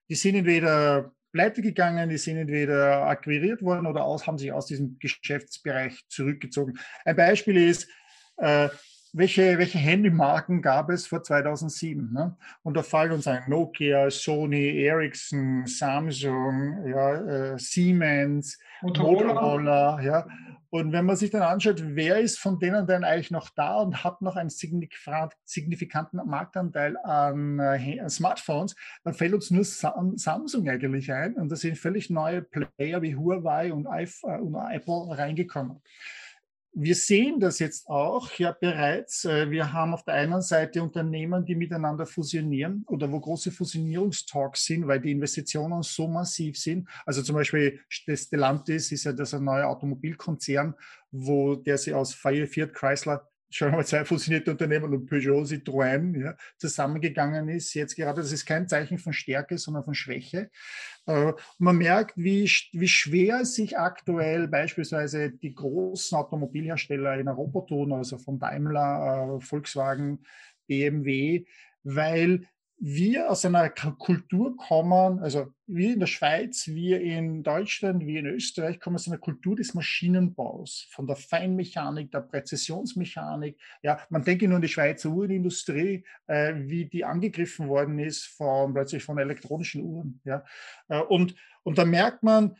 Die 0.07 0.15
sind 0.15 0.35
entweder 0.35 1.11
pleite 1.31 1.61
gegangen, 1.61 2.09
die 2.09 2.17
sind 2.17 2.37
entweder 2.37 3.07
akquiriert 3.07 3.61
worden 3.61 3.85
oder 3.85 4.03
aus, 4.03 4.25
haben 4.25 4.37
sich 4.37 4.51
aus 4.51 4.65
diesem 4.65 4.97
Geschäftsbereich 4.99 6.05
zurückgezogen. 6.07 6.79
Ein 7.05 7.15
Beispiel 7.15 7.57
ist, 7.57 7.87
äh, 8.37 8.69
welche, 9.13 9.57
welche 9.57 9.79
Handymarken 9.79 10.61
gab 10.61 10.89
es 10.89 11.07
vor 11.07 11.23
2007? 11.23 12.13
Ne? 12.13 12.37
Und 12.61 12.77
da 12.77 12.83
fallen 12.83 13.11
uns 13.11 13.27
ein 13.27 13.43
Nokia, 13.47 14.09
Sony, 14.11 14.83
Ericsson, 14.83 15.65
Samsung, 15.65 16.85
ja, 16.87 17.53
äh, 17.53 17.59
Siemens, 17.59 18.59
Motorola. 18.81 19.33
Motorola 19.33 20.01
ja. 20.01 20.27
Und 20.71 20.91
wenn 20.91 21.05
man 21.05 21.15
sich 21.15 21.31
dann 21.31 21.41
anschaut, 21.41 21.81
wer 21.83 22.19
ist 22.19 22.37
von 22.37 22.59
denen 22.59 22.85
denn 22.85 23.03
eigentlich 23.03 23.31
noch 23.31 23.49
da 23.49 23.77
und 23.77 24.03
hat 24.03 24.21
noch 24.21 24.35
einen 24.35 24.49
signifikanten 24.49 26.21
Marktanteil 26.25 26.95
an 26.97 27.59
äh, 27.59 28.07
Smartphones, 28.09 28.75
dann 29.03 29.15
fällt 29.15 29.33
uns 29.33 29.49
nur 29.49 29.63
Samsung 29.63 30.69
eigentlich 30.69 31.11
ein. 31.11 31.35
Und 31.35 31.51
da 31.51 31.55
sind 31.55 31.77
völlig 31.77 32.09
neue 32.09 32.43
Player 32.43 33.01
wie 33.01 33.15
Huawei 33.15 33.73
und, 33.73 33.87
und 33.87 34.55
Apple 34.55 35.17
reingekommen 35.17 35.81
wir 36.73 36.95
sehen 36.95 37.39
das 37.39 37.59
jetzt 37.59 37.87
auch 37.87 38.31
ja 38.33 38.51
bereits. 38.51 39.25
Äh, 39.25 39.49
wir 39.49 39.73
haben 39.73 39.93
auf 39.93 40.03
der 40.03 40.15
einen 40.15 40.41
Seite 40.41 40.83
Unternehmen, 40.83 41.45
die 41.45 41.55
miteinander 41.55 42.05
fusionieren 42.05 42.83
oder 42.87 43.11
wo 43.11 43.19
große 43.19 43.51
Fusionierungstalks 43.51 44.65
sind, 44.65 44.87
weil 44.87 44.99
die 44.99 45.11
Investitionen 45.11 45.83
so 45.83 46.07
massiv 46.07 46.57
sind. 46.57 46.87
Also 47.05 47.21
zum 47.21 47.35
Beispiel 47.35 47.79
Stellantis 47.87 48.91
ist 48.91 49.03
ja 49.03 49.13
das 49.13 49.33
ein 49.33 49.43
neuer 49.43 49.67
Automobilkonzern, 49.67 50.75
wo 51.11 51.55
der 51.55 51.77
sie 51.77 51.93
aus 51.93 52.13
Fiat 52.13 52.73
Chrysler 52.73 53.28
schon 53.49 53.69
einmal 53.69 53.85
zwei 53.85 54.05
fusionierte 54.05 54.51
Unternehmen 54.51 54.93
und 54.93 55.05
Peugeot, 55.05 55.43
Citroën 55.43 56.21
ja, 56.21 56.35
zusammengegangen 56.57 57.49
ist. 57.49 57.73
Jetzt 57.73 57.95
gerade, 57.95 58.21
das 58.21 58.31
ist 58.31 58.45
kein 58.45 58.67
Zeichen 58.67 58.97
von 58.97 59.13
Stärke, 59.13 59.57
sondern 59.57 59.83
von 59.83 59.95
Schwäche. 59.95 60.49
Äh, 61.07 61.33
man 61.57 61.77
merkt, 61.77 62.13
wie, 62.15 62.43
wie 62.73 62.87
schwer 62.87 63.45
sich 63.45 63.77
aktuell 63.77 64.47
beispielsweise 64.47 65.31
die 65.31 65.53
großen 65.53 66.17
Automobilhersteller 66.17 67.19
in 67.19 67.27
Europa 67.27 67.61
tun, 67.61 67.93
also 67.93 68.17
von 68.17 68.39
Daimler, 68.39 69.37
äh, 69.37 69.41
Volkswagen, 69.41 70.23
BMW, 70.67 71.45
weil 71.83 72.47
wir 72.79 73.29
aus 73.29 73.43
einer 73.43 73.69
Kultur 73.69 74.55
kommen, 74.55 75.19
also 75.19 75.53
wir 75.67 75.93
in 75.93 75.99
der 75.99 76.07
Schweiz, 76.07 76.67
wir 76.67 77.01
in 77.01 77.43
Deutschland, 77.43 78.05
wir 78.05 78.19
in 78.21 78.25
Österreich 78.25 78.79
kommen 78.79 78.95
aus 78.95 79.07
einer 79.07 79.17
Kultur 79.17 79.55
des 79.57 79.73
Maschinenbaus, 79.73 80.87
von 80.91 81.05
der 81.05 81.17
Feinmechanik, 81.17 82.11
der 82.11 82.21
Präzisionsmechanik. 82.21 83.59
Ja, 83.83 83.99
man 84.09 84.23
denke 84.23 84.47
nur 84.47 84.55
an 84.55 84.61
die 84.61 84.69
Schweizer 84.69 85.09
Uhrenindustrie, 85.09 86.05
äh, 86.27 86.53
wie 86.55 86.85
die 86.85 87.03
angegriffen 87.03 87.67
worden 87.67 87.99
ist 87.99 88.25
von 88.25 88.73
plötzlich 88.73 89.03
von 89.03 89.17
elektronischen 89.17 89.83
Uhren. 89.83 90.21
Ja, 90.23 90.45
äh, 90.87 91.01
und 91.01 91.35
und 91.63 91.77
da 91.77 91.85
merkt 91.85 92.23
man, 92.23 92.55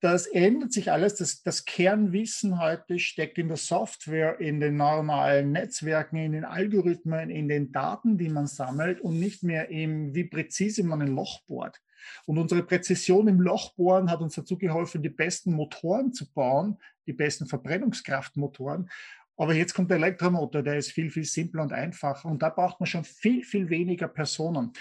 das 0.00 0.26
ändert 0.26 0.72
sich 0.72 0.92
alles. 0.92 1.16
Das, 1.16 1.42
das, 1.42 1.64
Kernwissen 1.64 2.60
heute 2.60 2.98
steckt 2.98 3.38
in 3.38 3.48
der 3.48 3.56
Software, 3.56 4.40
in 4.40 4.60
den 4.60 4.76
neuronalen 4.76 5.52
Netzwerken, 5.52 6.16
in 6.16 6.32
den 6.32 6.44
Algorithmen, 6.44 7.30
in 7.30 7.48
den 7.48 7.72
Daten, 7.72 8.18
die 8.18 8.28
man 8.28 8.46
sammelt 8.46 9.00
und 9.00 9.18
nicht 9.18 9.42
mehr 9.42 9.70
im, 9.70 10.14
wie 10.14 10.24
präzise 10.24 10.84
man 10.84 11.02
ein 11.02 11.14
Loch 11.14 11.40
bohrt. 11.46 11.80
Und 12.26 12.38
unsere 12.38 12.62
Präzision 12.62 13.28
im 13.28 13.40
Lochbohren 13.40 14.10
hat 14.10 14.20
uns 14.20 14.34
dazu 14.34 14.58
geholfen, 14.58 15.02
die 15.02 15.08
besten 15.08 15.52
Motoren 15.52 16.12
zu 16.12 16.32
bauen, 16.32 16.78
die 17.06 17.12
besten 17.12 17.46
Verbrennungskraftmotoren. 17.46 18.88
Aber 19.36 19.54
jetzt 19.54 19.74
kommt 19.74 19.90
der 19.90 19.96
Elektromotor, 19.96 20.62
der 20.62 20.76
ist 20.76 20.92
viel, 20.92 21.10
viel 21.10 21.24
simpler 21.24 21.62
und 21.62 21.72
einfacher. 21.72 22.28
Und 22.28 22.42
da 22.42 22.50
braucht 22.50 22.78
man 22.80 22.86
schon 22.86 23.04
viel, 23.04 23.42
viel 23.44 23.68
weniger 23.70 24.08
Personen. 24.08 24.72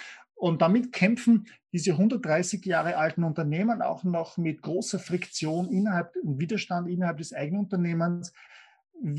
Und 0.42 0.64
damit 0.64 0.92
kämpfen 0.92 1.46
diese 1.72 1.92
130 1.92 2.66
Jahre 2.66 2.98
alten 2.98 3.24
Unternehmen 3.24 3.84
auch 3.84 4.04
noch 4.04 4.38
mit 4.38 4.64
großer 4.64 4.98
Friktion 4.98 5.70
innerhalb 5.70 6.16
und 6.16 6.40
Widerstand 6.40 6.90
innerhalb 6.90 7.20
des 7.20 7.32
eigenen 7.32 7.66
Unternehmens. 7.66 8.34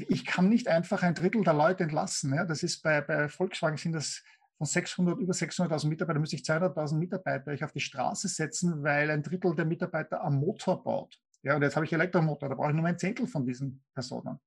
Ich 0.08 0.26
kann 0.26 0.48
nicht 0.48 0.66
einfach 0.66 1.04
ein 1.04 1.14
Drittel 1.14 1.44
der 1.44 1.54
Leute 1.54 1.84
entlassen. 1.84 2.34
Ja. 2.34 2.44
Das 2.44 2.64
ist 2.64 2.82
bei, 2.82 3.00
bei 3.02 3.28
Volkswagen 3.28 3.76
sind 3.76 3.92
das 3.92 4.24
von 4.58 4.66
600, 4.66 5.16
über 5.20 5.32
600.000 5.32 5.86
Mitarbeiter, 5.86 6.18
müsste 6.18 6.34
ich 6.34 6.42
200.000 6.42 6.96
Mitarbeiter 6.96 7.52
ich 7.52 7.62
auf 7.62 7.70
die 7.70 7.78
Straße 7.78 8.26
setzen, 8.26 8.82
weil 8.82 9.08
ein 9.08 9.22
Drittel 9.22 9.54
der 9.54 9.64
Mitarbeiter 9.64 10.24
am 10.24 10.40
Motor 10.40 10.82
baut. 10.82 11.20
Ja, 11.44 11.54
und 11.54 11.62
jetzt 11.62 11.76
habe 11.76 11.86
ich 11.86 11.92
Elektromotor, 11.92 12.48
da 12.48 12.56
brauche 12.56 12.70
ich 12.70 12.76
nur 12.76 12.86
ein 12.86 12.98
Zehntel 12.98 13.28
von 13.28 13.46
diesen 13.46 13.84
Personen. 13.94 14.40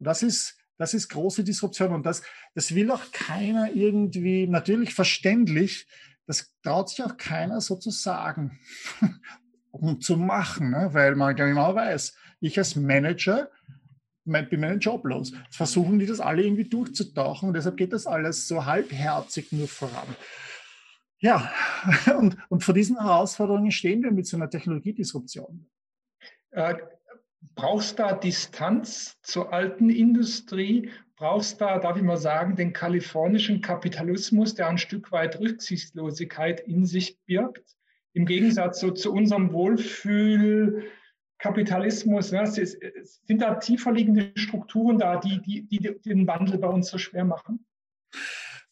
Und 0.00 0.06
das 0.06 0.24
ist, 0.24 0.58
das 0.76 0.94
ist 0.94 1.08
große 1.08 1.44
Disruption 1.44 1.92
und 1.92 2.04
das, 2.04 2.22
das 2.54 2.74
will 2.74 2.90
auch 2.90 3.12
keiner 3.12 3.72
irgendwie, 3.72 4.46
natürlich 4.46 4.94
verständlich, 4.94 5.86
das 6.26 6.52
traut 6.62 6.88
sich 6.88 7.02
auch 7.02 7.16
keiner 7.16 7.60
so 7.60 7.76
zu 7.76 7.90
sagen 7.90 8.58
und 9.70 10.02
zu 10.04 10.16
machen, 10.16 10.70
ne? 10.70 10.88
weil 10.92 11.14
man 11.14 11.36
genau 11.36 11.74
weiß, 11.74 12.14
ich 12.40 12.58
als 12.58 12.76
Manager 12.76 13.50
bin 14.24 14.60
meinen 14.60 14.80
Job 14.80 15.04
los. 15.04 15.32
Versuchen 15.50 15.98
die 15.98 16.06
das 16.06 16.20
alle 16.20 16.42
irgendwie 16.42 16.68
durchzutauchen 16.68 17.48
und 17.48 17.54
deshalb 17.54 17.76
geht 17.76 17.92
das 17.92 18.06
alles 18.06 18.48
so 18.48 18.64
halbherzig 18.64 19.52
nur 19.52 19.68
voran. 19.68 20.16
Ja, 21.18 21.50
und, 22.18 22.36
und 22.48 22.64
vor 22.64 22.74
diesen 22.74 23.00
Herausforderungen 23.00 23.70
stehen 23.70 24.02
wir 24.02 24.10
mit 24.10 24.26
so 24.26 24.36
einer 24.36 24.50
Technologiedisruption. 24.50 25.66
Brauchst 27.54 27.98
da 27.98 28.14
Distanz 28.14 29.20
zur 29.22 29.52
alten 29.52 29.90
Industrie? 29.90 30.88
Brauchst 31.16 31.60
da, 31.60 31.78
darf 31.78 31.96
ich 31.96 32.02
mal 32.02 32.16
sagen, 32.16 32.56
den 32.56 32.72
kalifornischen 32.72 33.60
Kapitalismus, 33.60 34.54
der 34.54 34.68
ein 34.68 34.78
Stück 34.78 35.12
weit 35.12 35.38
Rücksichtslosigkeit 35.38 36.60
in 36.60 36.86
sich 36.86 37.18
birgt? 37.26 37.76
Im 38.12 38.24
Gegensatz 38.26 38.80
so 38.80 38.90
zu 38.90 39.12
unserem 39.12 39.52
Wohlfühlkapitalismus, 39.52 42.32
ne? 42.32 42.46
sind 42.46 43.42
da 43.42 43.54
tiefer 43.56 43.92
liegende 43.92 44.32
Strukturen 44.36 44.98
da, 44.98 45.18
die, 45.18 45.42
die, 45.42 45.68
die 45.68 46.00
den 46.04 46.26
Wandel 46.26 46.58
bei 46.58 46.68
uns 46.68 46.88
so 46.88 46.98
schwer 46.98 47.24
machen? 47.24 47.64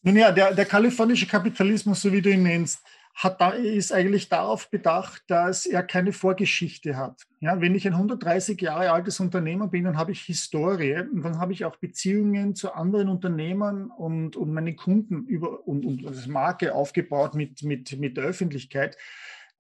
Nun 0.03 0.17
ja, 0.17 0.33
der, 0.33 0.55
der 0.55 0.65
kalifornische 0.65 1.27
Kapitalismus, 1.27 2.03
so 2.03 2.13
wie 2.13 2.23
du 2.23 2.31
ihn 2.31 2.43
nennst, 2.43 2.81
hat 3.15 3.41
da, 3.41 3.51
ist 3.51 3.93
eigentlich 3.93 4.29
darauf 4.29 4.71
bedacht, 4.71 5.23
dass 5.29 5.67
er 5.67 5.83
keine 5.83 6.13
Vorgeschichte 6.13 6.97
hat. 6.97 7.23
Ja, 7.41 7.61
wenn 7.61 7.75
ich 7.75 7.87
ein 7.87 7.93
130 7.93 8.61
Jahre 8.61 8.91
altes 8.91 9.21
Unternehmen 9.21 9.71
bin, 9.71 9.85
dann 9.85 9.99
habe 9.99 10.13
ich 10.13 10.23
Historie 10.23 11.01
und 11.01 11.23
dann 11.23 11.39
habe 11.39 11.53
ich 11.53 11.65
auch 11.65 11.77
Beziehungen 11.77 12.55
zu 12.55 12.73
anderen 12.73 13.09
Unternehmen 13.09 13.91
und, 13.91 14.37
und 14.37 14.53
meinen 14.53 14.77
Kunden 14.77 15.27
über 15.27 15.67
und, 15.67 15.85
und 15.85 16.27
Marke 16.29 16.75
aufgebaut 16.75 17.35
mit, 17.35 17.63
mit, 17.63 17.99
mit 17.99 18.17
der 18.17 18.25
Öffentlichkeit. 18.25 18.97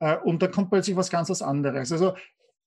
Äh, 0.01 0.17
und 0.17 0.43
da 0.43 0.49
kommt 0.49 0.71
plötzlich 0.71 0.97
was 0.97 1.11
ganz 1.11 1.29
was 1.29 1.43
anderes. 1.43 1.93
Also 1.93 2.15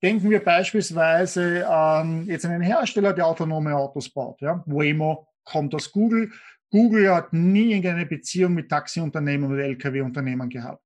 denken 0.03 0.29
wir 0.29 0.43
beispielsweise 0.43 1.67
an 1.67 2.27
jetzt 2.27 2.45
einen 2.45 2.61
Hersteller, 2.61 3.13
der 3.13 3.25
autonome 3.25 3.75
Autos 3.75 4.09
baut. 4.09 4.39
Ja? 4.41 4.63
Waymo 4.67 5.27
kommt 5.43 5.73
aus 5.73 5.91
Google 5.91 6.31
Google 6.71 7.13
hat 7.13 7.33
nie 7.33 7.71
irgendeine 7.71 8.05
Beziehung 8.05 8.53
mit 8.53 8.69
Taxiunternehmen 8.69 9.51
oder 9.51 9.63
Lkw-Unternehmen 9.63 10.49
gehabt. 10.49 10.83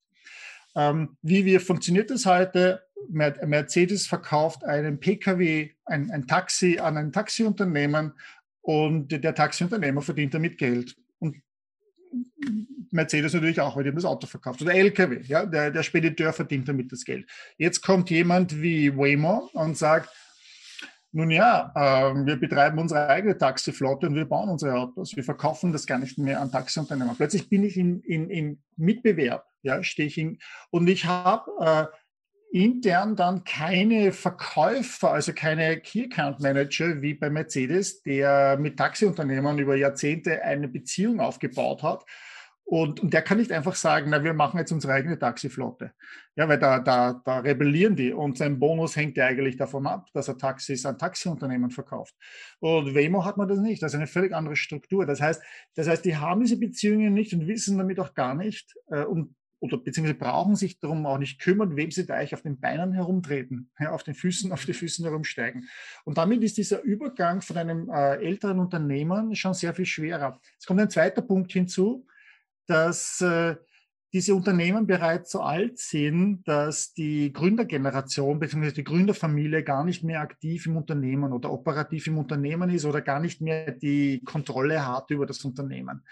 Ähm, 0.76 1.18
wie 1.22 1.46
wir 1.46 1.60
funktioniert 1.62 2.10
das 2.10 2.26
heute? 2.26 2.84
Mercedes 3.10 4.08
verkauft 4.08 4.64
einen 4.64 5.00
Pkw, 5.00 5.72
ein, 5.86 6.12
ein 6.12 6.28
Taxi 6.28 6.80
an 6.80 6.98
ein 6.98 7.12
Taxiunternehmen 7.12 8.14
und 8.62 9.10
der 9.10 9.34
Taxiunternehmer 9.34 10.02
verdient 10.02 10.34
damit 10.34 10.58
Geld. 10.58 10.96
Und 11.18 11.38
Mercedes 12.92 13.34
natürlich 13.34 13.62
auch, 13.62 13.76
weil 13.76 13.84
die 13.84 13.90
haben 13.90 13.96
das 13.96 14.06
Auto 14.06 14.28
verkauft. 14.28 14.62
Oder 14.62 14.74
LKW, 14.74 15.22
ja, 15.24 15.46
der, 15.46 15.72
der 15.72 15.84
Spediteur 15.84 16.34
verdient 16.34 16.68
damit 16.68 16.92
das 16.92 17.04
Geld. 17.04 17.28
Jetzt 17.58 17.82
kommt 17.82 18.10
jemand 18.10 18.62
wie 18.62 18.96
Waymo 18.96 19.50
und 19.54 19.78
sagt, 19.78 20.10
nun 21.12 21.32
ja, 21.32 21.72
äh, 21.76 22.26
wir 22.26 22.36
betreiben 22.36 22.78
unsere 22.78 23.08
eigene 23.08 23.38
Taxiflotte 23.38 24.08
und 24.08 24.16
wir 24.16 24.26
bauen 24.26 24.50
unsere 24.50 24.76
Autos. 24.76 25.16
Wir 25.16 25.24
verkaufen 25.24 25.72
das 25.72 25.88
gar 25.88 25.98
nicht 25.98 26.18
mehr 26.18 26.40
an 26.40 26.52
Taxiunternehmer. 26.52 27.16
Plötzlich 27.16 27.50
bin 27.50 27.64
ich 27.64 27.78
in, 27.78 28.02
in, 28.02 28.30
in 28.30 28.62
Mitbewerb, 28.78 29.46
ja, 29.64 29.82
stehe 29.84 30.08
ich 30.08 30.18
in, 30.18 30.40
und 30.70 30.88
ich 30.88 31.06
habe 31.06 31.52
äh, 31.60 31.86
intern 32.52 33.16
dann 33.16 33.44
keine 33.44 34.12
Verkäufer, 34.12 35.12
also 35.12 35.34
keine 35.34 35.80
Key 35.80 36.06
Account 36.06 36.40
Manager 36.40 37.02
wie 37.02 37.14
bei 37.14 37.30
Mercedes, 37.30 38.02
der 38.04 38.58
mit 38.60 38.78
Taxiunternehmern 38.78 39.60
über 39.60 39.76
Jahrzehnte 39.76 40.44
eine 40.44 40.68
Beziehung 40.68 41.20
aufgebaut 41.20 41.84
hat. 41.84 42.06
Und, 42.70 43.00
und 43.00 43.16
der 43.16 43.24
kann 43.24 43.40
nicht 43.40 43.52
einfach 43.52 43.74
sagen, 43.74 44.12
na, 44.12 44.24
wir 44.24 44.36
machen 44.36 44.60
jetzt 44.60 44.72
unsere 44.72 44.94
eigene 44.94 45.18
Taxiflotte. 45.18 45.92
Ja, 46.36 46.48
weil 46.48 46.60
da, 46.60 46.80
da, 46.80 47.20
da 47.26 47.40
rebellieren 47.40 47.96
die 47.96 48.14
und 48.14 48.38
sein 48.38 48.60
Bonus 48.60 48.96
hängt 48.96 49.18
ja 49.18 49.26
eigentlich 49.26 49.58
davon 49.58 49.88
ab, 49.88 50.06
dass 50.14 50.28
er 50.28 50.38
Taxis 50.38 50.86
an 50.86 51.00
Taxiunternehmen 51.00 51.72
verkauft. 51.72 52.14
Und 52.60 52.94
Waymo 52.94 53.26
hat 53.26 53.38
man 53.38 53.48
das 53.48 53.58
nicht. 53.58 53.82
Das 53.82 53.94
ist 53.94 53.98
eine 53.98 54.06
völlig 54.06 54.36
andere 54.36 54.56
Struktur. 54.56 55.08
Das 55.08 55.20
heißt, 55.20 55.42
das 55.74 55.88
heißt, 55.88 56.06
die 56.06 56.18
haben 56.18 56.42
diese 56.42 56.60
Beziehungen 56.60 57.12
nicht 57.16 57.34
und 57.34 57.48
wissen 57.48 57.80
damit 57.80 58.00
auch 58.00 58.14
gar 58.14 58.36
nicht, 58.36 58.76
äh, 58.92 59.04
und 59.04 59.36
oder 59.62 59.78
beziehungsweise 59.78 60.20
brauchen 60.20 60.56
sich 60.56 60.80
darum 60.80 61.08
auch 61.08 61.18
nicht 61.18 61.42
kümmern, 61.42 61.76
wem 61.76 61.90
sie 61.90 62.06
da 62.06 62.14
eigentlich 62.14 62.36
auf 62.36 62.44
den 62.44 62.60
Beinen 62.60 62.94
herumtreten, 62.94 63.72
ja, 63.80 63.92
auf 63.92 64.04
den 64.04 64.14
Füßen, 64.14 64.52
auf 64.52 64.64
die 64.64 64.74
Füßen 64.74 65.04
herumsteigen. 65.04 65.68
Und 66.06 66.20
damit 66.20 66.44
ist 66.44 66.58
dieser 66.58 66.84
Übergang 66.84 67.42
von 67.42 67.58
einem 67.58 67.90
äh, 67.90 68.24
älteren 68.24 68.60
Unternehmen 68.60 69.36
schon 69.36 69.56
sehr 69.56 69.74
viel 69.74 69.88
schwerer. 69.88 70.40
Es 70.58 70.68
kommt 70.68 70.80
ein 70.80 70.90
zweiter 70.92 71.24
Punkt 71.24 71.52
hinzu, 71.52 72.06
dass 72.70 73.22
äh, 73.22 73.56
diese 74.12 74.34
Unternehmen 74.34 74.88
bereits 74.88 75.32
so 75.32 75.42
alt 75.42 75.78
sind, 75.78 76.48
dass 76.48 76.94
die 76.94 77.32
Gründergeneration 77.32 78.40
bzw. 78.40 78.72
die 78.72 78.84
Gründerfamilie 78.84 79.64
gar 79.64 79.84
nicht 79.84 80.04
mehr 80.04 80.22
aktiv 80.22 80.66
im 80.66 80.78
Unternehmen 80.78 81.32
oder 81.32 81.52
operativ 81.52 82.08
im 82.08 82.18
Unternehmen 82.18 82.70
ist 82.72 82.86
oder 82.86 83.02
gar 83.02 83.20
nicht 83.20 83.40
mehr 83.40 83.72
die 83.72 84.22
Kontrolle 84.26 84.86
hat 84.88 85.12
über 85.12 85.28
das 85.28 85.46
Unternehmen. 85.46 86.04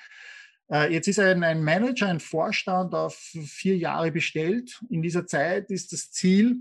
Äh, 0.72 0.94
jetzt 0.94 1.08
ist 1.08 1.20
ein, 1.20 1.44
ein 1.44 1.64
Manager, 1.64 2.08
ein 2.08 2.20
Vorstand 2.20 2.94
auf 2.94 3.16
vier 3.16 3.78
Jahre 3.78 4.12
bestellt. 4.12 4.80
In 4.90 5.02
dieser 5.02 5.26
Zeit 5.26 5.72
ist 5.72 5.92
das 5.92 6.12
Ziel, 6.12 6.58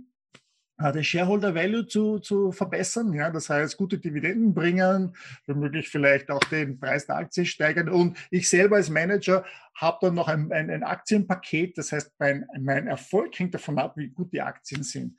den 0.79 1.05
Shareholder 1.05 1.55
Value 1.55 1.87
zu, 1.87 2.19
zu 2.19 2.53
verbessern. 2.53 3.13
Ja, 3.15 3.31
das 3.31 3.49
heißt, 3.49 3.77
gute 3.77 3.99
Dividenden 3.99 4.53
bringen, 4.53 5.17
womöglich 5.47 5.89
vielleicht 5.89 6.31
auch 6.31 6.45
den 6.45 6.79
Preis 6.79 7.07
der 7.07 7.17
Aktie 7.17 7.47
steigern. 7.47 7.89
Und 7.89 8.19
ich 8.31 8.49
selber 8.49 8.77
als 8.77 8.91
Manager 8.91 9.45
habe 9.75 9.99
dann 10.03 10.15
noch 10.15 10.29
ein, 10.29 10.53
ein, 10.53 10.71
ein 10.71 10.83
Aktienpaket. 10.83 11.79
Das 11.79 11.93
heißt, 11.93 12.13
mein, 12.19 12.47
mein 12.61 12.87
Erfolg 12.87 13.39
hängt 13.39 13.55
davon 13.55 13.79
ab, 13.79 13.97
wie 13.97 14.09
gut 14.09 14.33
die 14.33 14.43
Aktien 14.43 14.83
sind. 14.83 15.19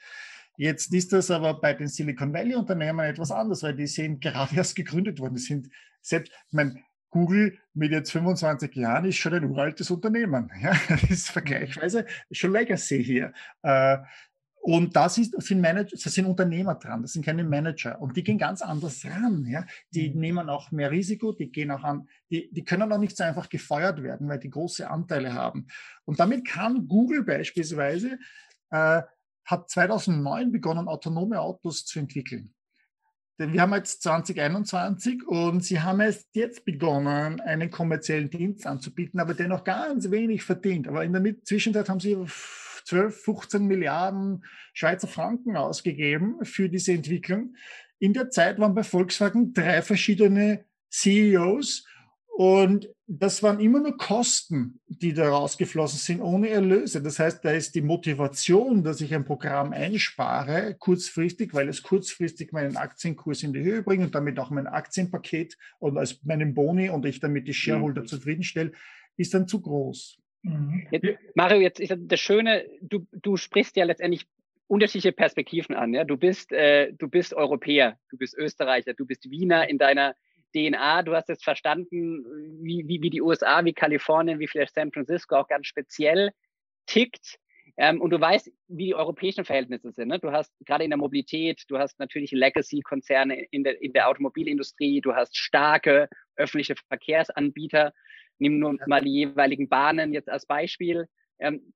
Jetzt 0.57 0.93
ist 0.93 1.13
das 1.13 1.29
aber 1.29 1.59
bei 1.59 1.73
den 1.73 1.87
Silicon 1.87 2.33
Valley 2.33 2.55
Unternehmen 2.55 2.99
etwas 2.99 3.31
anders, 3.31 3.61
weil 3.61 3.75
die 3.75 3.87
sind 3.87 4.21
gerade 4.21 4.55
erst 4.55 4.75
gegründet 4.75 5.19
worden. 5.19 5.35
Die 5.35 5.41
sind 5.41 5.69
selbst, 6.01 6.31
ich 6.47 6.53
meine, 6.53 6.75
Google 7.09 7.57
mit 7.73 7.91
jetzt 7.91 8.11
25 8.11 8.75
Jahren 8.75 9.05
ist 9.05 9.17
schon 9.17 9.33
ein 9.33 9.45
uraltes 9.45 9.89
Unternehmen. 9.91 10.51
Ja, 10.61 10.75
das 10.89 11.03
ist 11.03 11.29
vergleichsweise 11.29 12.05
schon 12.31 12.51
Legacy 12.51 13.03
hier. 13.03 13.33
Äh, 13.61 13.97
und 14.67 14.97
das 14.97 15.17
ist, 15.17 15.41
sind 15.41 15.61
Manager, 15.61 15.95
das 15.95 16.13
sind 16.13 16.25
Unternehmer 16.25 16.75
dran, 16.75 17.01
das 17.01 17.13
sind 17.13 17.23
keine 17.23 17.45
Manager. 17.45 18.01
Und 18.01 18.17
die 18.17 18.23
gehen 18.23 18.37
ganz 18.37 18.61
anders 18.61 19.05
ran. 19.05 19.45
Ja? 19.45 19.65
Die 19.91 20.09
mhm. 20.09 20.19
nehmen 20.19 20.49
auch 20.49 20.71
mehr 20.71 20.91
Risiko, 20.91 21.31
die 21.31 21.49
gehen 21.49 21.71
auch 21.71 21.85
an, 21.85 22.09
die, 22.29 22.49
die 22.51 22.65
können 22.65 22.91
auch 22.91 22.97
nicht 22.97 23.15
so 23.15 23.23
einfach 23.23 23.47
gefeuert 23.47 24.03
werden, 24.03 24.27
weil 24.27 24.39
die 24.39 24.49
große 24.49 24.89
Anteile 24.89 25.31
haben. 25.31 25.67
Und 26.03 26.19
damit 26.19 26.45
kann 26.45 26.85
Google 26.85 27.23
beispielsweise, 27.23 28.19
äh, 28.71 29.03
hat 29.45 29.69
2009 29.69 30.51
begonnen, 30.51 30.89
autonome 30.89 31.39
Autos 31.39 31.85
zu 31.85 31.99
entwickeln. 31.99 32.53
Denn 33.39 33.53
wir 33.53 33.61
haben 33.61 33.73
jetzt 33.73 34.01
2021 34.01 35.25
und 35.25 35.63
sie 35.63 35.79
haben 35.79 36.01
erst 36.01 36.27
jetzt 36.33 36.65
begonnen, 36.65 37.39
einen 37.39 37.71
kommerziellen 37.71 38.29
Dienst 38.29 38.67
anzubieten, 38.67 39.21
aber 39.21 39.33
der 39.33 39.47
noch 39.47 39.63
ganz 39.63 40.11
wenig 40.11 40.43
verdient. 40.43 40.89
Aber 40.89 41.05
in 41.05 41.13
der 41.13 41.41
Zwischenzeit 41.43 41.87
haben 41.87 42.01
sie 42.01 42.17
12, 42.87 43.21
15 43.23 43.65
Milliarden 43.65 44.43
Schweizer 44.73 45.07
Franken 45.07 45.57
ausgegeben 45.57 46.43
für 46.43 46.69
diese 46.69 46.93
Entwicklung. 46.93 47.55
In 47.99 48.13
der 48.13 48.29
Zeit 48.29 48.59
waren 48.59 48.75
bei 48.75 48.83
Volkswagen 48.83 49.53
drei 49.53 49.81
verschiedene 49.81 50.65
CEOs 50.89 51.85
und 52.37 52.89
das 53.07 53.41
waren 53.41 53.59
immer 53.59 53.79
nur 53.79 53.97
Kosten, 53.97 54.79
die 54.87 55.13
da 55.13 55.29
rausgeflossen 55.29 55.97
sind, 55.97 56.21
ohne 56.21 56.49
Erlöse. 56.49 57.01
Das 57.01 57.19
heißt, 57.19 57.43
da 57.43 57.51
ist 57.51 57.73
die 57.73 57.81
Motivation, 57.81 58.83
dass 58.83 59.01
ich 59.01 59.13
ein 59.15 59.25
Programm 59.25 59.73
einspare, 59.73 60.75
kurzfristig, 60.77 61.53
weil 61.53 61.69
es 61.69 61.81
kurzfristig 61.81 62.51
meinen 62.51 62.77
Aktienkurs 62.77 63.43
in 63.43 63.53
die 63.53 63.63
Höhe 63.63 63.81
bringt 63.81 64.03
und 64.03 64.13
damit 64.13 64.37
auch 64.39 64.49
mein 64.49 64.67
Aktienpaket 64.67 65.57
und 65.79 65.97
als 65.97 66.23
meinen 66.25 66.53
Boni 66.53 66.89
und 66.89 67.05
ich 67.05 67.19
damit 67.19 67.47
die 67.47 67.53
Shareholder 67.53 68.01
mhm. 68.01 68.07
zufriedenstelle, 68.07 68.71
ist 69.15 69.33
dann 69.33 69.47
zu 69.47 69.61
groß. 69.61 70.19
Mhm. 70.43 70.87
Jetzt, 70.91 71.05
Mario, 71.35 71.59
jetzt 71.59 71.79
ist 71.79 71.93
das 71.97 72.19
Schöne, 72.19 72.65
du, 72.81 73.07
du 73.11 73.37
sprichst 73.37 73.75
ja 73.75 73.85
letztendlich 73.85 74.25
unterschiedliche 74.67 75.13
Perspektiven 75.13 75.75
an. 75.75 75.93
Ja? 75.93 76.03
Du 76.03 76.17
bist, 76.17 76.51
äh, 76.51 76.91
du 76.93 77.07
bist 77.07 77.33
Europäer, 77.33 77.97
du 78.09 78.17
bist 78.17 78.37
Österreicher, 78.37 78.93
du 78.93 79.05
bist 79.05 79.29
Wiener 79.29 79.69
in 79.69 79.77
deiner 79.77 80.15
DNA, 80.53 81.03
du 81.03 81.15
hast 81.15 81.29
jetzt 81.29 81.43
verstanden, 81.43 82.25
wie, 82.61 82.87
wie, 82.87 83.01
wie 83.01 83.09
die 83.09 83.21
USA, 83.21 83.63
wie 83.65 83.73
Kalifornien, 83.73 84.39
wie 84.39 84.47
vielleicht 84.47 84.75
San 84.75 84.91
Francisco 84.91 85.35
auch 85.35 85.47
ganz 85.47 85.67
speziell 85.67 86.31
tickt. 86.85 87.37
Ähm, 87.79 88.01
und 88.01 88.09
du 88.09 88.19
weißt, 88.19 88.51
wie 88.69 88.85
die 88.85 88.95
europäischen 88.95 89.45
Verhältnisse 89.45 89.91
sind. 89.91 90.07
Ne? 90.07 90.19
Du 90.19 90.31
hast 90.31 90.51
gerade 90.65 90.83
in 90.83 90.89
der 90.89 90.97
Mobilität, 90.97 91.63
du 91.67 91.77
hast 91.77 91.99
natürlich 91.99 92.31
Legacy-Konzerne 92.31 93.45
in 93.51 93.63
der, 93.63 93.81
in 93.81 93.93
der 93.93 94.09
Automobilindustrie, 94.09 94.99
du 95.01 95.13
hast 95.13 95.37
starke 95.37 96.09
öffentliche 96.35 96.75
Verkehrsanbieter. 96.87 97.93
Nimm 98.39 98.59
nur 98.59 98.77
mal 98.85 99.01
die 99.01 99.11
jeweiligen 99.11 99.69
Bahnen 99.69 100.13
jetzt 100.13 100.29
als 100.29 100.45
Beispiel. 100.45 101.07
Ähm, 101.39 101.73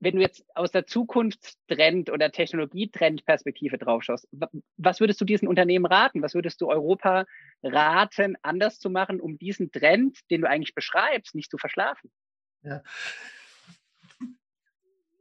wenn 0.00 0.16
du 0.16 0.20
jetzt 0.20 0.44
aus 0.56 0.72
der 0.72 0.86
Zukunftstrend- 0.86 2.10
oder 2.10 2.32
Technologietrend-Perspektive 2.32 3.78
draufschaust, 3.78 4.28
was 4.76 4.98
würdest 4.98 5.20
du 5.20 5.24
diesen 5.24 5.46
Unternehmen 5.46 5.86
raten? 5.86 6.22
Was 6.22 6.34
würdest 6.34 6.60
du 6.60 6.68
Europa 6.68 7.24
raten, 7.62 8.36
anders 8.42 8.80
zu 8.80 8.90
machen, 8.90 9.20
um 9.20 9.38
diesen 9.38 9.70
Trend, 9.70 10.18
den 10.28 10.40
du 10.40 10.48
eigentlich 10.48 10.74
beschreibst, 10.74 11.36
nicht 11.36 11.50
zu 11.52 11.56
verschlafen? 11.56 12.10
Ja. 12.64 12.82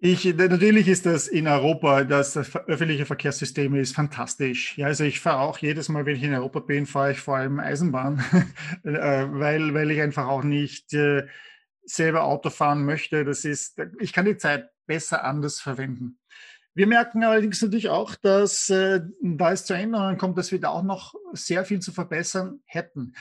Ich, 0.03 0.25
natürlich 0.35 0.87
ist 0.87 1.05
das 1.05 1.27
in 1.27 1.47
Europa, 1.47 2.03
das 2.03 2.35
öffentliche 2.35 3.05
Verkehrssystem 3.05 3.75
ist 3.75 3.93
fantastisch. 3.93 4.75
Ja, 4.75 4.87
also 4.87 5.03
ich 5.03 5.19
fahre 5.19 5.41
auch 5.41 5.59
jedes 5.59 5.89
Mal, 5.89 6.07
wenn 6.07 6.15
ich 6.15 6.23
in 6.23 6.33
Europa 6.33 6.59
bin, 6.61 6.87
fahre 6.87 7.11
ich 7.11 7.19
vor 7.19 7.37
allem 7.37 7.59
Eisenbahn, 7.59 8.19
äh, 8.83 8.91
weil, 8.91 9.75
weil 9.75 9.91
ich 9.91 10.01
einfach 10.01 10.25
auch 10.25 10.43
nicht 10.43 10.91
äh, 10.95 11.27
selber 11.83 12.23
Auto 12.23 12.49
fahren 12.49 12.83
möchte. 12.83 13.23
Das 13.25 13.45
ist, 13.45 13.79
ich 13.99 14.11
kann 14.11 14.25
die 14.25 14.37
Zeit 14.37 14.71
besser 14.87 15.23
anders 15.23 15.61
verwenden. 15.61 16.17
Wir 16.73 16.87
merken 16.87 17.23
allerdings 17.23 17.61
natürlich 17.61 17.89
auch, 17.89 18.15
dass 18.15 18.71
äh, 18.71 19.01
da 19.21 19.51
es 19.51 19.65
zu 19.65 19.75
Änderungen 19.75 20.17
kommt, 20.17 20.35
dass 20.35 20.51
wir 20.51 20.59
da 20.59 20.69
auch 20.69 20.83
noch 20.83 21.13
sehr 21.33 21.63
viel 21.63 21.79
zu 21.79 21.91
verbessern 21.91 22.61
hätten. 22.65 23.13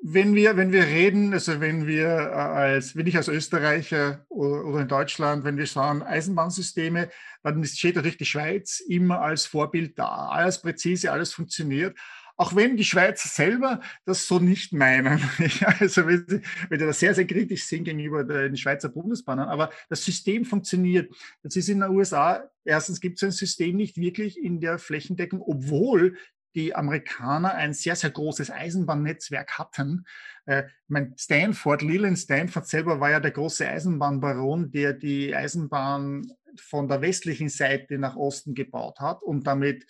Wenn 0.00 0.34
wir, 0.34 0.56
wenn 0.56 0.70
wir 0.70 0.84
reden, 0.84 1.32
also 1.32 1.60
wenn 1.60 1.86
wir 1.86 2.06
äh, 2.06 2.32
als, 2.32 2.94
wenn 2.94 3.06
ich 3.06 3.16
als 3.16 3.28
Österreicher 3.28 4.24
oder, 4.28 4.80
in 4.80 4.88
Deutschland, 4.88 5.44
wenn 5.44 5.56
wir 5.56 5.66
schauen 5.66 6.02
Eisenbahnsysteme, 6.02 7.10
dann 7.42 7.64
steht 7.64 7.96
natürlich 7.96 8.16
die 8.16 8.24
Schweiz 8.24 8.80
immer 8.80 9.20
als 9.20 9.46
Vorbild 9.46 9.98
da. 9.98 10.28
Alles 10.28 10.62
präzise, 10.62 11.10
alles 11.10 11.32
funktioniert. 11.32 11.96
Auch 12.40 12.54
wenn 12.54 12.76
die 12.76 12.84
Schweizer 12.84 13.28
selber 13.28 13.80
das 14.04 14.28
so 14.28 14.38
nicht 14.38 14.72
meinen. 14.72 15.20
also 15.80 16.06
wenn 16.06 16.24
sie, 16.28 16.42
wenn 16.68 16.78
sie 16.78 16.86
da 16.86 16.92
sehr, 16.92 17.12
sehr 17.12 17.26
kritisch 17.26 17.64
sind 17.64 17.82
gegenüber 17.82 18.22
den 18.22 18.56
Schweizer 18.56 18.88
Bundesbahnen. 18.88 19.46
Aber 19.46 19.70
das 19.88 20.04
System 20.04 20.44
funktioniert. 20.44 21.12
Das 21.42 21.56
ist 21.56 21.68
in 21.68 21.80
den 21.80 21.90
USA, 21.90 22.48
erstens 22.64 23.00
gibt 23.00 23.16
es 23.16 23.24
ein 23.24 23.32
System 23.32 23.74
nicht 23.74 23.96
wirklich 23.96 24.38
in 24.38 24.60
der 24.60 24.78
Flächendeckung, 24.78 25.42
obwohl 25.42 26.16
die 26.58 26.74
Amerikaner 26.74 27.54
ein 27.54 27.72
sehr, 27.72 27.94
sehr 27.94 28.10
großes 28.10 28.50
Eisenbahnnetzwerk 28.50 29.58
hatten. 29.58 30.04
Äh, 30.44 30.64
mein 30.88 31.14
Stanford, 31.16 31.82
Leland 31.82 32.18
Stanford 32.18 32.66
selber 32.66 32.98
war 32.98 33.10
ja 33.10 33.20
der 33.20 33.30
große 33.30 33.66
Eisenbahnbaron, 33.66 34.72
der 34.72 34.92
die 34.92 35.34
Eisenbahn 35.34 36.26
von 36.56 36.88
der 36.88 37.00
westlichen 37.00 37.48
Seite 37.48 37.98
nach 37.98 38.16
Osten 38.16 38.54
gebaut 38.54 38.98
hat 38.98 39.22
und 39.22 39.46
damit 39.46 39.86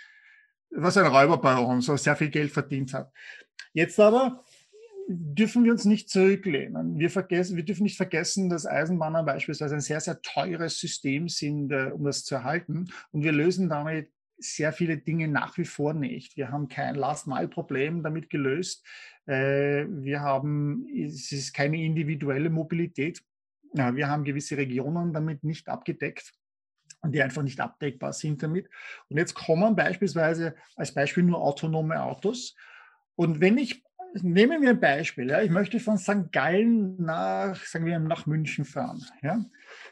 was 0.70 0.98
ein 0.98 1.06
Räuberbaron, 1.06 1.80
so 1.80 1.96
sehr 1.96 2.16
viel 2.16 2.28
Geld 2.28 2.52
verdient 2.52 2.92
hat. 2.92 3.10
Jetzt 3.72 3.98
aber 3.98 4.44
dürfen 5.08 5.64
wir 5.64 5.72
uns 5.72 5.86
nicht 5.86 6.10
zurücklehnen. 6.10 6.98
Wir, 6.98 7.08
vergessen, 7.08 7.56
wir 7.56 7.64
dürfen 7.64 7.84
nicht 7.84 7.96
vergessen, 7.96 8.50
dass 8.50 8.66
Eisenbahner 8.66 9.22
beispielsweise 9.22 9.76
ein 9.76 9.80
sehr, 9.80 10.00
sehr 10.00 10.20
teures 10.20 10.78
System 10.78 11.30
sind, 11.30 11.72
äh, 11.72 11.90
um 11.94 12.04
das 12.04 12.24
zu 12.24 12.34
erhalten. 12.34 12.90
Und 13.10 13.22
wir 13.22 13.32
lösen 13.32 13.70
damit 13.70 14.10
sehr 14.38 14.72
viele 14.72 14.98
Dinge 14.98 15.28
nach 15.28 15.58
wie 15.58 15.64
vor 15.64 15.94
nicht. 15.94 16.36
Wir 16.36 16.50
haben 16.50 16.68
kein 16.68 16.94
Last-Mile-Problem 16.94 18.02
damit 18.02 18.30
gelöst. 18.30 18.86
Äh, 19.26 19.86
wir 19.88 20.20
haben, 20.20 20.86
es 20.94 21.32
ist 21.32 21.52
keine 21.52 21.82
individuelle 21.82 22.50
Mobilität. 22.50 23.22
Wir 23.72 24.08
haben 24.08 24.24
gewisse 24.24 24.56
Regionen 24.56 25.12
damit 25.12 25.44
nicht 25.44 25.68
abgedeckt 25.68 26.32
und 27.02 27.12
die 27.12 27.22
einfach 27.22 27.42
nicht 27.42 27.60
abdeckbar 27.60 28.14
sind 28.14 28.42
damit. 28.42 28.70
Und 29.08 29.18
jetzt 29.18 29.34
kommen 29.34 29.76
beispielsweise 29.76 30.54
als 30.74 30.94
Beispiel 30.94 31.22
nur 31.22 31.42
autonome 31.42 32.02
Autos. 32.02 32.56
Und 33.14 33.40
wenn 33.40 33.58
ich 33.58 33.84
nehmen 34.14 34.62
wir 34.62 34.70
ein 34.70 34.80
Beispiel. 34.80 35.28
Ja. 35.30 35.42
Ich 35.42 35.50
möchte 35.50 35.80
von 35.80 35.98
St. 35.98 36.32
Gallen 36.32 36.96
nach, 37.02 37.56
sagen 37.64 37.86
wir, 37.86 37.98
nach 37.98 38.26
München 38.26 38.64
fahren. 38.64 39.04
Ja. 39.22 39.44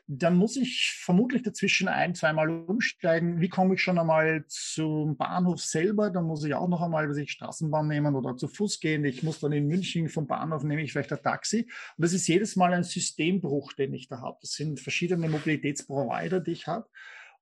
Dann 0.06 0.36
muss 0.36 0.56
ich 0.56 0.96
vermutlich 1.00 1.42
dazwischen 1.42 1.88
ein, 1.88 2.14
zweimal 2.14 2.50
umsteigen. 2.50 3.40
Wie 3.40 3.48
komme 3.48 3.74
ich 3.74 3.82
schon 3.82 3.98
einmal 3.98 4.44
zum 4.48 5.16
Bahnhof 5.16 5.60
selber? 5.60 6.10
Dann 6.10 6.24
muss 6.24 6.44
ich 6.44 6.54
auch 6.54 6.68
noch 6.68 6.82
einmal 6.82 7.08
was 7.08 7.16
ich 7.16 7.32
Straßenbahn 7.32 7.88
nehmen 7.88 8.14
oder 8.14 8.36
zu 8.36 8.48
Fuß 8.48 8.80
gehen. 8.80 9.04
Ich 9.04 9.22
muss 9.22 9.40
dann 9.40 9.52
in 9.52 9.66
München 9.66 10.08
vom 10.08 10.26
Bahnhof 10.26 10.62
nehme 10.62 10.82
ich 10.82 10.92
vielleicht 10.92 11.12
ein 11.12 11.22
Taxi. 11.22 11.62
Und 11.96 12.04
das 12.04 12.12
ist 12.12 12.26
jedes 12.26 12.56
Mal 12.56 12.72
ein 12.72 12.84
Systembruch, 12.84 13.72
den 13.72 13.94
ich 13.94 14.08
da 14.08 14.20
habe. 14.20 14.38
Das 14.40 14.52
sind 14.52 14.80
verschiedene 14.80 15.28
Mobilitätsprovider, 15.28 16.40
die 16.40 16.52
ich 16.52 16.66
habe. 16.66 16.88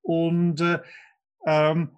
Und 0.03 0.61
äh, 0.61 0.81
ähm, 1.47 1.97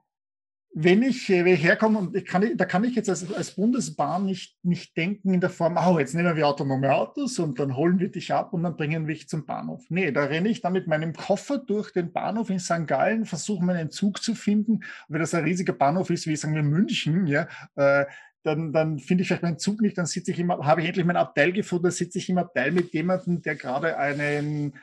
wenn 0.78 1.02
ich, 1.02 1.30
wenn 1.30 1.46
ich 1.46 1.62
herkomme 1.62 1.98
und 1.98 2.14
ich 2.14 2.26
kann, 2.26 2.54
da 2.54 2.66
kann 2.66 2.84
ich 2.84 2.94
jetzt 2.94 3.08
als, 3.08 3.32
als 3.32 3.52
Bundesbahn 3.52 4.26
nicht, 4.26 4.62
nicht 4.62 4.94
denken 4.94 5.32
in 5.32 5.40
der 5.40 5.48
Form, 5.48 5.78
oh, 5.78 5.98
jetzt 5.98 6.14
nehmen 6.14 6.36
wir 6.36 6.46
autonome 6.46 6.94
Autos 6.94 7.38
und 7.38 7.58
dann 7.58 7.74
holen 7.76 7.98
wir 7.98 8.10
dich 8.10 8.34
ab 8.34 8.52
und 8.52 8.62
dann 8.62 8.76
bringen 8.76 9.06
wir 9.06 9.14
dich 9.14 9.26
zum 9.26 9.46
Bahnhof. 9.46 9.86
Nee, 9.88 10.12
da 10.12 10.24
renne 10.24 10.50
ich 10.50 10.60
dann 10.60 10.74
mit 10.74 10.86
meinem 10.86 11.14
Koffer 11.14 11.56
durch 11.56 11.92
den 11.94 12.12
Bahnhof 12.12 12.50
in 12.50 12.58
St. 12.58 12.86
Gallen, 12.86 13.24
versuche 13.24 13.64
meinen 13.64 13.90
Zug 13.90 14.22
zu 14.22 14.34
finden. 14.34 14.80
Wenn 15.08 15.20
das 15.20 15.32
ein 15.32 15.44
riesiger 15.44 15.72
Bahnhof 15.72 16.10
ist, 16.10 16.26
wie 16.26 16.36
sagen 16.36 16.54
wir 16.54 16.62
München, 16.62 17.26
ja, 17.26 17.48
äh, 17.76 18.04
dann, 18.42 18.74
dann 18.74 18.98
finde 18.98 19.22
ich 19.22 19.28
vielleicht 19.28 19.44
meinen 19.44 19.58
Zug 19.58 19.80
nicht, 19.80 19.96
dann 19.96 20.04
sitze 20.04 20.30
ich 20.30 20.38
immer, 20.38 20.58
habe 20.58 20.82
ich 20.82 20.88
endlich 20.88 21.06
mein 21.06 21.16
Abteil 21.16 21.52
gefunden, 21.52 21.84
dann 21.84 21.92
sitze 21.92 22.18
ich 22.18 22.28
im 22.28 22.36
Abteil 22.36 22.70
mit 22.70 22.92
jemandem, 22.92 23.40
der 23.40 23.56
gerade 23.56 23.96
einen 23.96 24.74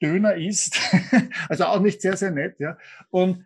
Döner 0.00 0.34
isst. 0.36 0.80
also 1.50 1.66
auch 1.66 1.80
nicht 1.80 2.00
sehr, 2.00 2.16
sehr 2.16 2.30
nett, 2.30 2.58
ja. 2.58 2.78
Und 3.10 3.44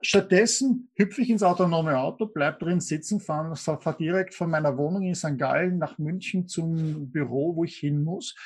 Stattdessen 0.00 0.90
hüpfe 0.94 1.22
ich 1.22 1.30
ins 1.30 1.42
autonome 1.42 1.98
Auto, 1.98 2.26
bleib 2.26 2.60
drin 2.60 2.80
sitzen, 2.80 3.20
fahre 3.20 3.56
fahr 3.56 3.96
direkt 3.96 4.34
von 4.34 4.50
meiner 4.50 4.76
Wohnung 4.76 5.02
in 5.02 5.14
St. 5.14 5.38
Gallen 5.38 5.78
nach 5.78 5.98
München 5.98 6.46
zum 6.46 7.10
Büro, 7.10 7.56
wo 7.56 7.64
ich 7.64 7.76
hin 7.76 8.04
muss. 8.04 8.36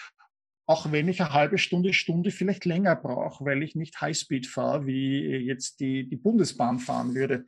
Auch 0.66 0.92
wenn 0.92 1.08
ich 1.08 1.20
eine 1.20 1.32
halbe 1.32 1.58
Stunde, 1.58 1.92
Stunde 1.92 2.30
vielleicht 2.30 2.64
länger 2.64 2.96
brauche, 2.96 3.44
weil 3.44 3.62
ich 3.62 3.74
nicht 3.74 4.00
Highspeed 4.00 4.46
fahre, 4.46 4.86
wie 4.86 5.20
jetzt 5.20 5.80
die, 5.80 6.08
die 6.08 6.16
Bundesbahn 6.16 6.78
fahren 6.78 7.14
würde. 7.14 7.44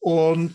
Und 0.00 0.54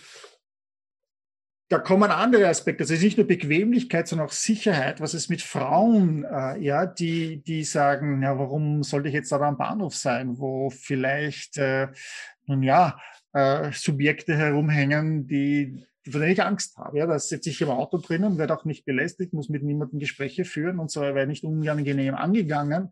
da 1.69 1.79
kommen 1.79 2.11
andere 2.11 2.47
Aspekte. 2.47 2.83
Also 2.83 2.93
es 2.93 2.99
ist 2.99 3.05
nicht 3.05 3.17
nur 3.17 3.27
Bequemlichkeit, 3.27 4.07
sondern 4.07 4.27
auch 4.27 4.33
Sicherheit. 4.33 5.01
Was 5.01 5.15
ist 5.15 5.29
mit 5.29 5.41
Frauen, 5.41 6.23
äh, 6.23 6.59
ja, 6.59 6.85
die, 6.85 7.41
die 7.41 7.63
sagen, 7.63 8.21
ja, 8.21 8.37
warum 8.37 8.83
sollte 8.83 9.07
ich 9.07 9.15
jetzt 9.15 9.31
da 9.31 9.39
am 9.39 9.57
Bahnhof 9.57 9.95
sein, 9.95 10.37
wo 10.37 10.69
vielleicht 10.69 11.57
äh, 11.57 11.87
nun 12.47 12.63
ja, 12.63 12.99
äh, 13.33 13.71
Subjekte 13.73 14.35
herumhängen, 14.35 15.27
die, 15.27 15.85
von 16.09 16.21
denen 16.21 16.33
ich 16.33 16.43
Angst 16.43 16.77
habe. 16.77 16.99
Ja, 16.99 17.07
da 17.07 17.19
sitze 17.19 17.49
ich 17.49 17.61
im 17.61 17.69
Auto 17.69 17.97
drinnen, 17.97 18.37
werde 18.37 18.55
auch 18.55 18.65
nicht 18.65 18.85
belästigt, 18.85 19.33
muss 19.33 19.49
mit 19.49 19.63
niemandem 19.63 19.99
Gespräche 19.99 20.45
führen 20.45 20.79
und 20.79 20.91
so 20.91 21.01
werde 21.01 21.27
nicht 21.27 21.43
unangenehm 21.43 22.15
angegangen. 22.15 22.91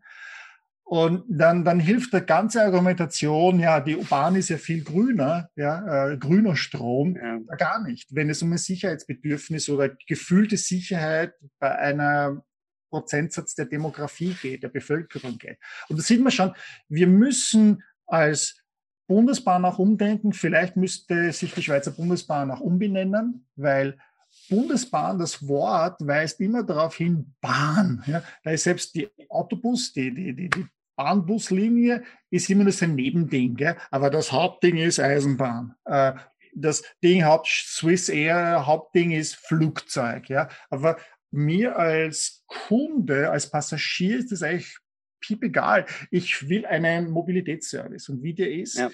Und 0.86 1.24
dann, 1.28 1.64
dann 1.64 1.80
hilft 1.80 2.12
der 2.12 2.20
ganze 2.20 2.62
Argumentation, 2.62 3.58
ja, 3.58 3.80
die 3.80 3.94
Bahn 3.94 4.36
ist 4.36 4.50
ja 4.50 4.58
viel 4.58 4.84
grüner, 4.84 5.48
ja, 5.56 6.10
äh, 6.10 6.18
grüner 6.18 6.56
Strom, 6.56 7.16
ja. 7.16 7.38
gar 7.56 7.82
nicht. 7.82 8.14
Wenn 8.14 8.28
es 8.28 8.42
um 8.42 8.52
ein 8.52 8.58
Sicherheitsbedürfnis 8.58 9.70
oder 9.70 9.88
gefühlte 10.06 10.58
Sicherheit 10.58 11.32
bei 11.58 11.74
einer 11.74 12.44
Prozentsatz 12.90 13.54
der 13.54 13.64
Demografie 13.64 14.36
geht, 14.40 14.62
der 14.62 14.68
Bevölkerung 14.68 15.38
geht. 15.38 15.58
Und 15.88 15.98
da 15.98 16.02
sieht 16.02 16.20
man 16.20 16.30
schon, 16.30 16.52
wir 16.88 17.06
müssen 17.06 17.82
als 18.06 18.62
Bundesbahn 19.06 19.64
auch 19.64 19.78
umdenken. 19.78 20.32
Vielleicht 20.32 20.76
müsste 20.76 21.32
sich 21.32 21.54
die 21.54 21.62
Schweizer 21.62 21.90
Bundesbahn 21.90 22.50
auch 22.50 22.60
umbenennen, 22.60 23.46
weil 23.56 23.98
Bundesbahn, 24.48 25.18
das 25.18 25.46
Wort 25.46 26.06
weist 26.06 26.40
immer 26.40 26.62
darauf 26.62 26.96
hin, 26.96 27.34
Bahn. 27.40 28.02
Ja, 28.06 28.22
da 28.42 28.50
ist 28.50 28.64
selbst 28.64 28.94
die 28.94 29.08
Autobus, 29.28 29.92
die, 29.92 30.12
die, 30.12 30.34
die, 30.34 30.50
die 30.50 30.66
Bahnbuslinie 30.96 32.02
ist 32.30 32.48
immer 32.50 32.64
nur 32.64 32.72
ein 32.80 32.94
Nebending, 32.94 33.56
gell? 33.56 33.76
aber 33.90 34.10
das 34.10 34.32
Hauptding 34.32 34.76
ist 34.76 35.00
Eisenbahn. 35.00 35.74
Äh, 35.84 36.12
das 36.54 36.84
Ding 37.02 37.24
Haupt 37.24 37.48
Swiss 37.48 38.08
Air, 38.08 38.66
Hauptding 38.66 39.10
ist 39.10 39.34
Flugzeug. 39.34 40.28
Ja? 40.28 40.48
Aber 40.70 40.96
mir 41.30 41.76
als 41.76 42.44
Kunde, 42.46 43.30
als 43.30 43.50
Passagier 43.50 44.18
ist 44.18 44.30
das 44.30 44.42
eigentlich 44.42 44.78
piep 45.24 45.42
egal. 45.42 45.86
Ich 46.10 46.48
will 46.48 46.66
einen 46.66 47.10
Mobilitätsservice. 47.10 48.08
Und 48.08 48.22
wie 48.22 48.34
der 48.34 48.52
ist, 48.52 48.78
ja. 48.78 48.90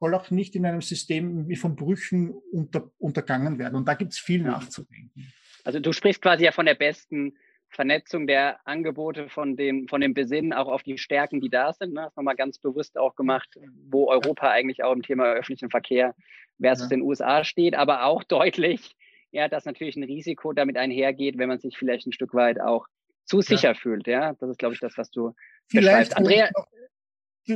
soll 0.00 0.14
auch 0.14 0.30
nicht 0.30 0.54
in 0.54 0.66
einem 0.66 0.80
System 0.82 1.48
wie 1.48 1.56
von 1.56 1.76
Brüchen 1.76 2.30
unter, 2.52 2.90
untergangen 2.98 3.58
werden. 3.58 3.76
Und 3.76 3.88
da 3.88 3.94
gibt 3.94 4.12
es 4.12 4.18
viel 4.18 4.42
nachzudenken. 4.42 5.32
Also 5.64 5.80
du 5.80 5.92
sprichst 5.92 6.22
quasi 6.22 6.44
ja 6.44 6.52
von 6.52 6.66
der 6.66 6.74
besten 6.74 7.34
Vernetzung 7.74 8.26
der 8.26 8.60
Angebote 8.66 9.28
von 9.28 9.56
dem, 9.56 9.88
von 9.88 10.00
dem 10.00 10.14
Besinnen 10.14 10.52
auch 10.52 10.68
auf 10.68 10.82
die 10.82 10.96
Stärken, 10.96 11.40
die 11.40 11.50
da 11.50 11.72
sind. 11.72 11.92
Ne? 11.92 12.02
Das 12.02 12.16
nochmal 12.16 12.36
ganz 12.36 12.58
bewusst 12.58 12.96
auch 12.96 13.16
gemacht, 13.16 13.58
wo 13.90 14.08
Europa 14.08 14.50
eigentlich 14.50 14.84
auch 14.84 14.92
im 14.92 15.02
Thema 15.02 15.32
öffentlichen 15.32 15.70
Verkehr 15.70 16.14
versus 16.60 16.90
ja. 16.90 16.96
den 16.96 17.02
USA 17.02 17.44
steht, 17.44 17.74
aber 17.74 18.04
auch 18.04 18.22
deutlich, 18.28 18.94
ja, 19.32 19.48
dass 19.48 19.64
natürlich 19.64 19.96
ein 19.96 20.04
Risiko 20.04 20.52
damit 20.52 20.76
einhergeht, 20.76 21.38
wenn 21.38 21.48
man 21.48 21.58
sich 21.58 21.76
vielleicht 21.76 22.06
ein 22.06 22.12
Stück 22.12 22.34
weit 22.34 22.60
auch 22.60 22.86
zu 23.24 23.40
sicher 23.40 23.70
ja. 23.70 23.74
fühlt. 23.74 24.06
Ja, 24.06 24.34
das 24.34 24.50
ist, 24.50 24.58
glaube 24.58 24.74
ich, 24.74 24.80
das, 24.80 24.96
was 24.96 25.10
du 25.10 25.34
Vielleicht, 25.68 26.16
Andrea, 26.16 26.50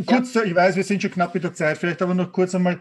kurz, 0.06 0.34
ja. 0.34 0.42
ich 0.42 0.54
weiß, 0.54 0.76
wir 0.76 0.84
sind 0.84 1.02
schon 1.02 1.10
knapp 1.10 1.34
mit 1.34 1.44
der 1.44 1.54
Zeit, 1.54 1.78
vielleicht 1.78 2.02
aber 2.02 2.14
noch 2.14 2.32
kurz 2.32 2.54
einmal 2.54 2.80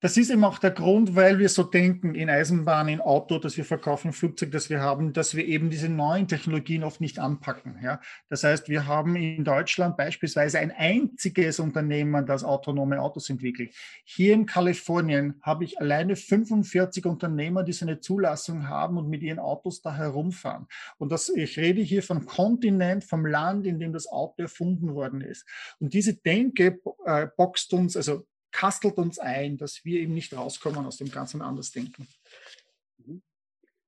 das 0.00 0.18
ist 0.18 0.30
eben 0.30 0.44
auch 0.44 0.58
der 0.58 0.72
Grund, 0.72 1.16
weil 1.16 1.38
wir 1.38 1.48
so 1.48 1.62
denken 1.62 2.14
in 2.14 2.28
Eisenbahn, 2.28 2.88
in 2.88 3.00
Auto, 3.00 3.38
dass 3.38 3.56
wir 3.56 3.64
verkaufen, 3.64 4.12
Flugzeug, 4.12 4.50
dass 4.52 4.68
wir 4.68 4.80
haben, 4.80 5.14
dass 5.14 5.34
wir 5.34 5.46
eben 5.46 5.70
diese 5.70 5.88
neuen 5.88 6.28
Technologien 6.28 6.84
oft 6.84 7.00
nicht 7.00 7.18
anpacken. 7.18 7.78
Ja? 7.82 8.00
Das 8.28 8.44
heißt, 8.44 8.68
wir 8.68 8.86
haben 8.86 9.16
in 9.16 9.42
Deutschland 9.42 9.96
beispielsweise 9.96 10.58
ein 10.58 10.70
einziges 10.70 11.60
Unternehmen, 11.60 12.26
das 12.26 12.44
autonome 12.44 13.00
Autos 13.00 13.30
entwickelt. 13.30 13.74
Hier 14.04 14.34
in 14.34 14.44
Kalifornien 14.44 15.40
habe 15.40 15.64
ich 15.64 15.80
alleine 15.80 16.14
45 16.14 17.06
Unternehmer, 17.06 17.62
die 17.62 17.72
so 17.72 17.86
eine 17.86 17.98
Zulassung 17.98 18.68
haben 18.68 18.98
und 18.98 19.08
mit 19.08 19.22
ihren 19.22 19.38
Autos 19.38 19.80
da 19.80 19.96
herumfahren. 19.96 20.66
Und 20.98 21.10
das, 21.10 21.30
ich 21.30 21.56
rede 21.58 21.80
hier 21.80 22.02
vom 22.02 22.26
Kontinent, 22.26 23.02
vom 23.02 23.24
Land, 23.24 23.66
in 23.66 23.78
dem 23.78 23.94
das 23.94 24.06
Auto 24.06 24.42
erfunden 24.42 24.94
worden 24.94 25.22
ist. 25.22 25.46
Und 25.80 25.94
diese 25.94 26.14
Denke 26.14 26.80
äh, 27.06 27.28
boxt 27.34 27.72
uns, 27.72 27.96
also 27.96 28.26
kastelt 28.52 28.96
uns 28.96 29.18
ein, 29.18 29.56
dass 29.56 29.84
wir 29.84 30.00
eben 30.00 30.14
nicht 30.14 30.36
rauskommen 30.36 30.86
aus 30.86 30.96
dem 30.96 31.10
ganzen 31.10 31.42
Andersdenken. 31.42 32.08
Mhm. 32.98 33.22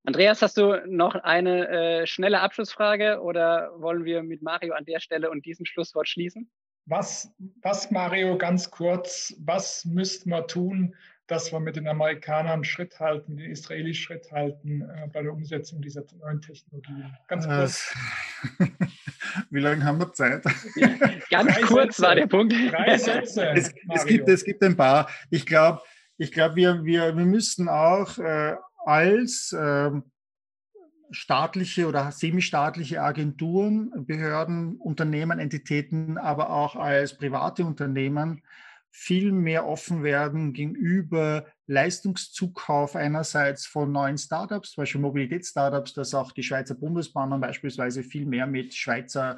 Andreas, 0.05 0.43
hast 0.43 0.57
du 0.57 0.83
noch 0.87 1.15
eine 1.15 1.69
äh, 1.69 2.07
schnelle 2.07 2.41
Abschlussfrage 2.41 3.21
oder 3.21 3.73
wollen 3.81 4.05
wir 4.05 4.23
mit 4.23 4.43
Mario 4.43 4.75
an 4.75 4.85
der 4.85 5.01
Stelle 5.01 5.31
und 5.31 5.45
diesem 5.47 5.67
Schlusswort 5.67 6.09
schließen? 6.09 6.51
Was, 6.87 7.31
was 7.61 7.91
Mario, 7.91 8.39
ganz 8.39 8.71
kurz, 8.71 9.35
was 9.41 9.85
müsste 9.85 10.29
man 10.31 10.49
tun, 10.49 10.97
dass 11.29 11.53
wir 11.53 11.61
mit 11.61 11.77
den 11.77 11.87
Amerikanern 11.87 12.65
Schritt 12.65 12.99
halten, 12.99 13.35
mit 13.35 13.45
den 13.45 13.53
Israelis 13.53 13.99
Schritt 13.99 14.33
halten 14.33 14.83
äh, 14.83 15.09
bei 15.13 15.23
der 15.23 15.33
Umsetzung 15.33 15.81
dieser 15.81 16.03
neuen 16.19 16.41
Technologien? 16.41 17.17
Ganz 17.29 17.47
äh, 17.47 17.49
kurz. 17.49 17.95
Wie 19.51 19.61
lange 19.61 19.85
haben 19.85 19.99
wir 19.99 20.13
Zeit? 20.13 20.43
Ganz 21.31 21.55
Drei 21.55 21.61
kurz 21.63 21.97
Sätze. 21.97 22.03
war 22.03 22.15
der 22.15 22.27
Punkt. 22.27 22.53
Drei 22.53 22.97
Sätze. 22.97 23.51
Es, 23.51 23.73
es, 23.95 24.07
gibt, 24.07 24.29
es 24.29 24.43
gibt 24.43 24.63
ein 24.63 24.77
paar. 24.77 25.09
Ich 25.31 25.47
glaube, 25.47 25.83
ich 26.17 26.33
glaub, 26.33 26.57
wir, 26.57 26.83
wir, 26.85 27.17
wir 27.17 27.27
müssten 27.27 27.69
auch 27.69 28.19
äh, 28.19 28.57
als 28.85 29.53
äh, 29.53 29.91
staatliche 31.11 31.87
oder 31.87 32.11
semistaatliche 32.11 33.03
Agenturen, 33.03 34.07
Behörden, 34.07 34.77
Unternehmen, 34.77 35.39
Entitäten, 35.39 36.17
aber 36.17 36.51
auch 36.51 36.75
als 36.75 37.17
private 37.17 37.65
Unternehmen 37.65 38.43
viel 38.91 39.33
mehr 39.33 39.67
offen 39.67 40.03
werden 40.03 40.53
gegenüber 40.53 41.47
Leistungszukauf 41.67 42.97
einerseits 42.97 43.67
von 43.67 43.93
neuen 43.93 44.19
Startups, 44.19 44.73
zum 44.73 44.83
Beispiel 44.83 45.01
Mobilitätsstartups, 45.01 45.93
dass 45.95 46.15
auch 46.15 46.33
die 46.33 46.43
Schweizer 46.43 46.75
Bundesbahnen 46.75 47.41
beispielsweise 47.41 48.03
viel 48.03 48.27
mehr 48.27 48.47
mit 48.47 48.75
Schweizer 48.75 49.37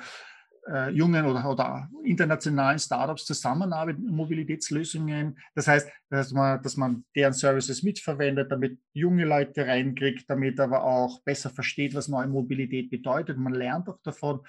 äh, 0.69 0.91
jungen 0.91 1.27
oder, 1.27 1.49
oder 1.49 1.89
internationalen 2.05 2.79
Startups 2.79 3.25
zusammenarbeitet, 3.25 4.03
Mobilitätslösungen. 4.03 5.39
Das 5.55 5.67
heißt, 5.67 5.91
dass 6.11 6.33
man, 6.33 6.63
dass 6.63 6.77
man 6.77 7.05
deren 7.17 7.33
Services 7.33 7.83
mitverwendet, 7.83 8.51
damit 8.53 8.79
junge 8.93 9.25
Leute 9.25 9.67
reinkriegt, 9.67 10.29
damit 10.29 10.61
aber 10.61 10.85
auch 10.85 11.23
besser 11.23 11.51
versteht, 11.51 11.95
was 11.95 12.09
neue 12.09 12.29
Mobilität 12.29 12.91
bedeutet. 12.91 13.39
Man 13.39 13.55
lernt 13.55 13.89
auch 13.89 13.99
davon 14.03 14.41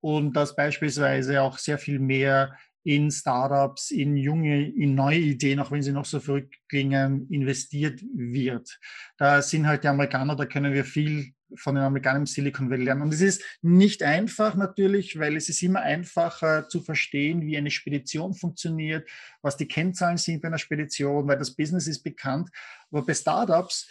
und 0.00 0.34
dass 0.34 0.56
beispielsweise 0.56 1.42
auch 1.42 1.58
sehr 1.58 1.78
viel 1.78 1.98
mehr 1.98 2.56
in 2.88 3.10
Startups, 3.10 3.90
in 3.90 4.16
junge, 4.16 4.66
in 4.66 4.94
neue 4.94 5.18
Ideen, 5.18 5.60
auch 5.60 5.70
wenn 5.70 5.82
sie 5.82 5.92
noch 5.92 6.06
so 6.06 6.20
verrückt 6.20 6.56
klingen, 6.70 7.28
investiert 7.28 8.00
wird. 8.14 8.80
Da 9.18 9.42
sind 9.42 9.66
halt 9.66 9.84
die 9.84 9.88
Amerikaner, 9.88 10.34
da 10.34 10.46
können 10.46 10.72
wir 10.72 10.86
viel 10.86 11.34
von 11.54 11.74
den 11.74 11.84
Amerikanern 11.84 12.22
im 12.22 12.26
Silicon 12.26 12.70
Valley 12.70 12.84
lernen. 12.84 13.02
Und 13.02 13.12
es 13.12 13.20
ist 13.20 13.42
nicht 13.60 14.02
einfach 14.02 14.54
natürlich, 14.54 15.18
weil 15.18 15.36
es 15.36 15.50
ist 15.50 15.62
immer 15.62 15.80
einfacher 15.80 16.66
zu 16.70 16.80
verstehen, 16.80 17.42
wie 17.42 17.58
eine 17.58 17.70
Spedition 17.70 18.32
funktioniert, 18.32 19.06
was 19.42 19.58
die 19.58 19.68
Kennzahlen 19.68 20.16
sind 20.16 20.40
bei 20.40 20.48
einer 20.48 20.56
Spedition, 20.56 21.28
weil 21.28 21.36
das 21.36 21.54
Business 21.54 21.88
ist 21.88 22.02
bekannt. 22.02 22.48
Aber 22.90 23.04
bei 23.04 23.12
Startups, 23.12 23.86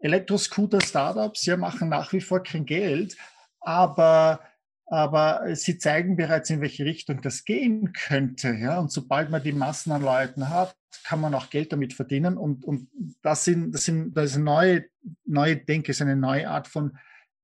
Elektroscooter-Startups, 0.00 1.46
ja, 1.46 1.56
machen 1.56 1.88
nach 1.88 2.12
wie 2.12 2.20
vor 2.20 2.42
kein 2.42 2.66
Geld, 2.66 3.16
aber 3.60 4.40
aber 4.86 5.56
sie 5.56 5.78
zeigen 5.78 6.16
bereits, 6.16 6.50
in 6.50 6.60
welche 6.60 6.84
Richtung 6.84 7.20
das 7.20 7.44
gehen 7.44 7.92
könnte. 7.92 8.54
Ja? 8.54 8.78
Und 8.78 8.92
sobald 8.92 9.30
man 9.30 9.42
die 9.42 9.50
Massen 9.52 9.90
an 9.92 10.02
Leuten 10.02 10.48
hat, 10.48 10.76
kann 11.04 11.20
man 11.20 11.34
auch 11.34 11.50
Geld 11.50 11.72
damit 11.72 11.92
verdienen. 11.92 12.38
Und, 12.38 12.64
und 12.64 12.88
das, 13.22 13.44
sind, 13.44 13.72
das, 13.72 13.84
sind, 13.84 14.16
das 14.16 14.30
ist 14.30 14.36
eine 14.36 14.44
neue, 14.44 14.84
neue 15.24 15.56
Denke, 15.56 15.90
ist 15.90 16.02
eine 16.02 16.14
neue 16.16 16.48
Art 16.48 16.68
von 16.68 16.96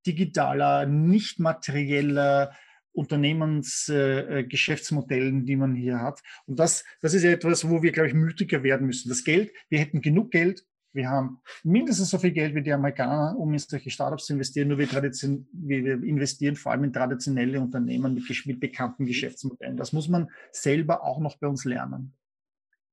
digitaler, 0.06 0.86
nicht 0.86 1.40
materieller 1.40 2.52
Unternehmensgeschäftsmodellen, 2.92 5.42
äh, 5.42 5.44
die 5.44 5.56
man 5.56 5.74
hier 5.74 6.00
hat. 6.00 6.20
Und 6.46 6.60
das, 6.60 6.84
das 7.00 7.14
ist 7.14 7.24
etwas, 7.24 7.68
wo 7.68 7.82
wir, 7.82 7.90
glaube 7.90 8.06
ich, 8.08 8.14
mutiger 8.14 8.62
werden 8.62 8.86
müssen. 8.86 9.08
Das 9.08 9.24
Geld, 9.24 9.50
wir 9.68 9.80
hätten 9.80 10.00
genug 10.02 10.30
Geld, 10.30 10.64
wir 10.92 11.08
haben 11.08 11.40
mindestens 11.64 12.10
so 12.10 12.18
viel 12.18 12.32
Geld 12.32 12.54
wie 12.54 12.62
die 12.62 12.72
Amerikaner, 12.72 13.36
um 13.38 13.52
in 13.52 13.58
solche 13.58 13.90
Startups 13.90 14.26
zu 14.26 14.34
investieren, 14.34 14.68
nur 14.68 14.78
wir, 14.78 14.88
wir 14.90 16.02
investieren 16.02 16.56
vor 16.56 16.72
allem 16.72 16.84
in 16.84 16.92
traditionelle 16.92 17.60
Unternehmen 17.60 18.14
mit, 18.14 18.46
mit 18.46 18.60
bekannten 18.60 19.06
Geschäftsmodellen. 19.06 19.76
Das 19.76 19.92
muss 19.92 20.08
man 20.08 20.30
selber 20.50 21.02
auch 21.02 21.18
noch 21.18 21.36
bei 21.38 21.46
uns 21.46 21.64
lernen. 21.64 22.14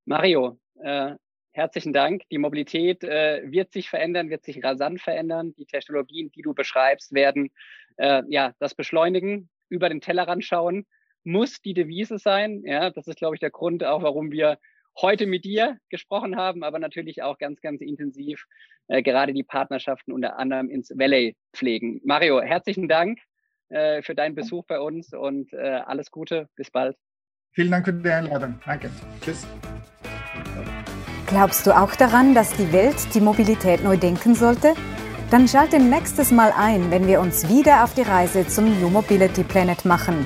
Mario, 0.05 0.59
äh, 0.81 1.15
herzlichen 1.51 1.93
Dank. 1.93 2.23
Die 2.31 2.37
Mobilität 2.37 3.03
äh, 3.03 3.41
wird 3.45 3.71
sich 3.73 3.89
verändern, 3.89 4.29
wird 4.29 4.43
sich 4.43 4.63
rasant 4.63 5.01
verändern. 5.01 5.53
Die 5.55 5.65
Technologien, 5.65 6.31
die 6.31 6.41
du 6.41 6.53
beschreibst, 6.53 7.13
werden 7.13 7.51
äh, 7.97 8.23
ja 8.27 8.53
das 8.59 8.75
beschleunigen, 8.75 9.49
über 9.67 9.89
den 9.89 10.01
Tellerrand 10.01 10.43
schauen, 10.45 10.85
muss 11.23 11.61
die 11.61 11.73
Devise 11.73 12.17
sein. 12.17 12.63
Ja, 12.63 12.89
das 12.89 13.07
ist, 13.07 13.17
glaube 13.17 13.35
ich, 13.35 13.39
der 13.39 13.51
Grund 13.51 13.83
auch, 13.83 14.01
warum 14.01 14.31
wir 14.31 14.57
heute 15.01 15.27
mit 15.27 15.45
dir 15.45 15.77
gesprochen 15.89 16.35
haben, 16.35 16.63
aber 16.63 16.79
natürlich 16.79 17.23
auch 17.23 17.37
ganz, 17.37 17.61
ganz 17.61 17.81
intensiv 17.81 18.45
äh, 18.87 19.01
gerade 19.01 19.33
die 19.33 19.43
Partnerschaften 19.43 20.11
unter 20.11 20.37
anderem 20.37 20.69
ins 20.69 20.89
Valley 20.89 21.35
pflegen. 21.53 22.01
Mario, 22.03 22.41
herzlichen 22.41 22.87
Dank 22.87 23.19
äh, 23.69 24.01
für 24.01 24.15
deinen 24.15 24.35
Besuch 24.35 24.65
bei 24.65 24.79
uns 24.79 25.13
und 25.13 25.53
äh, 25.53 25.57
alles 25.57 26.11
Gute. 26.11 26.47
Bis 26.55 26.71
bald. 26.71 26.97
Vielen 27.51 27.71
Dank 27.71 27.85
für 27.85 27.93
die 27.93 28.09
Einladung. 28.09 28.59
Danke. 28.65 28.89
Tschüss. 29.21 29.45
Glaubst 31.27 31.67
du 31.67 31.77
auch 31.77 31.95
daran, 31.95 32.33
dass 32.33 32.55
die 32.55 32.71
Welt 32.73 32.95
die 33.13 33.21
Mobilität 33.21 33.83
neu 33.83 33.97
denken 33.97 34.33
sollte? 34.33 34.73
Dann 35.29 35.47
schalte 35.47 35.79
nächstes 35.79 36.31
Mal 36.31 36.51
ein, 36.57 36.89
wenn 36.89 37.07
wir 37.07 37.19
uns 37.19 37.47
wieder 37.47 37.83
auf 37.83 37.93
die 37.93 38.01
Reise 38.01 38.47
zum 38.47 38.65
New 38.81 38.89
Mobility 38.89 39.43
Planet 39.43 39.85
machen. 39.85 40.25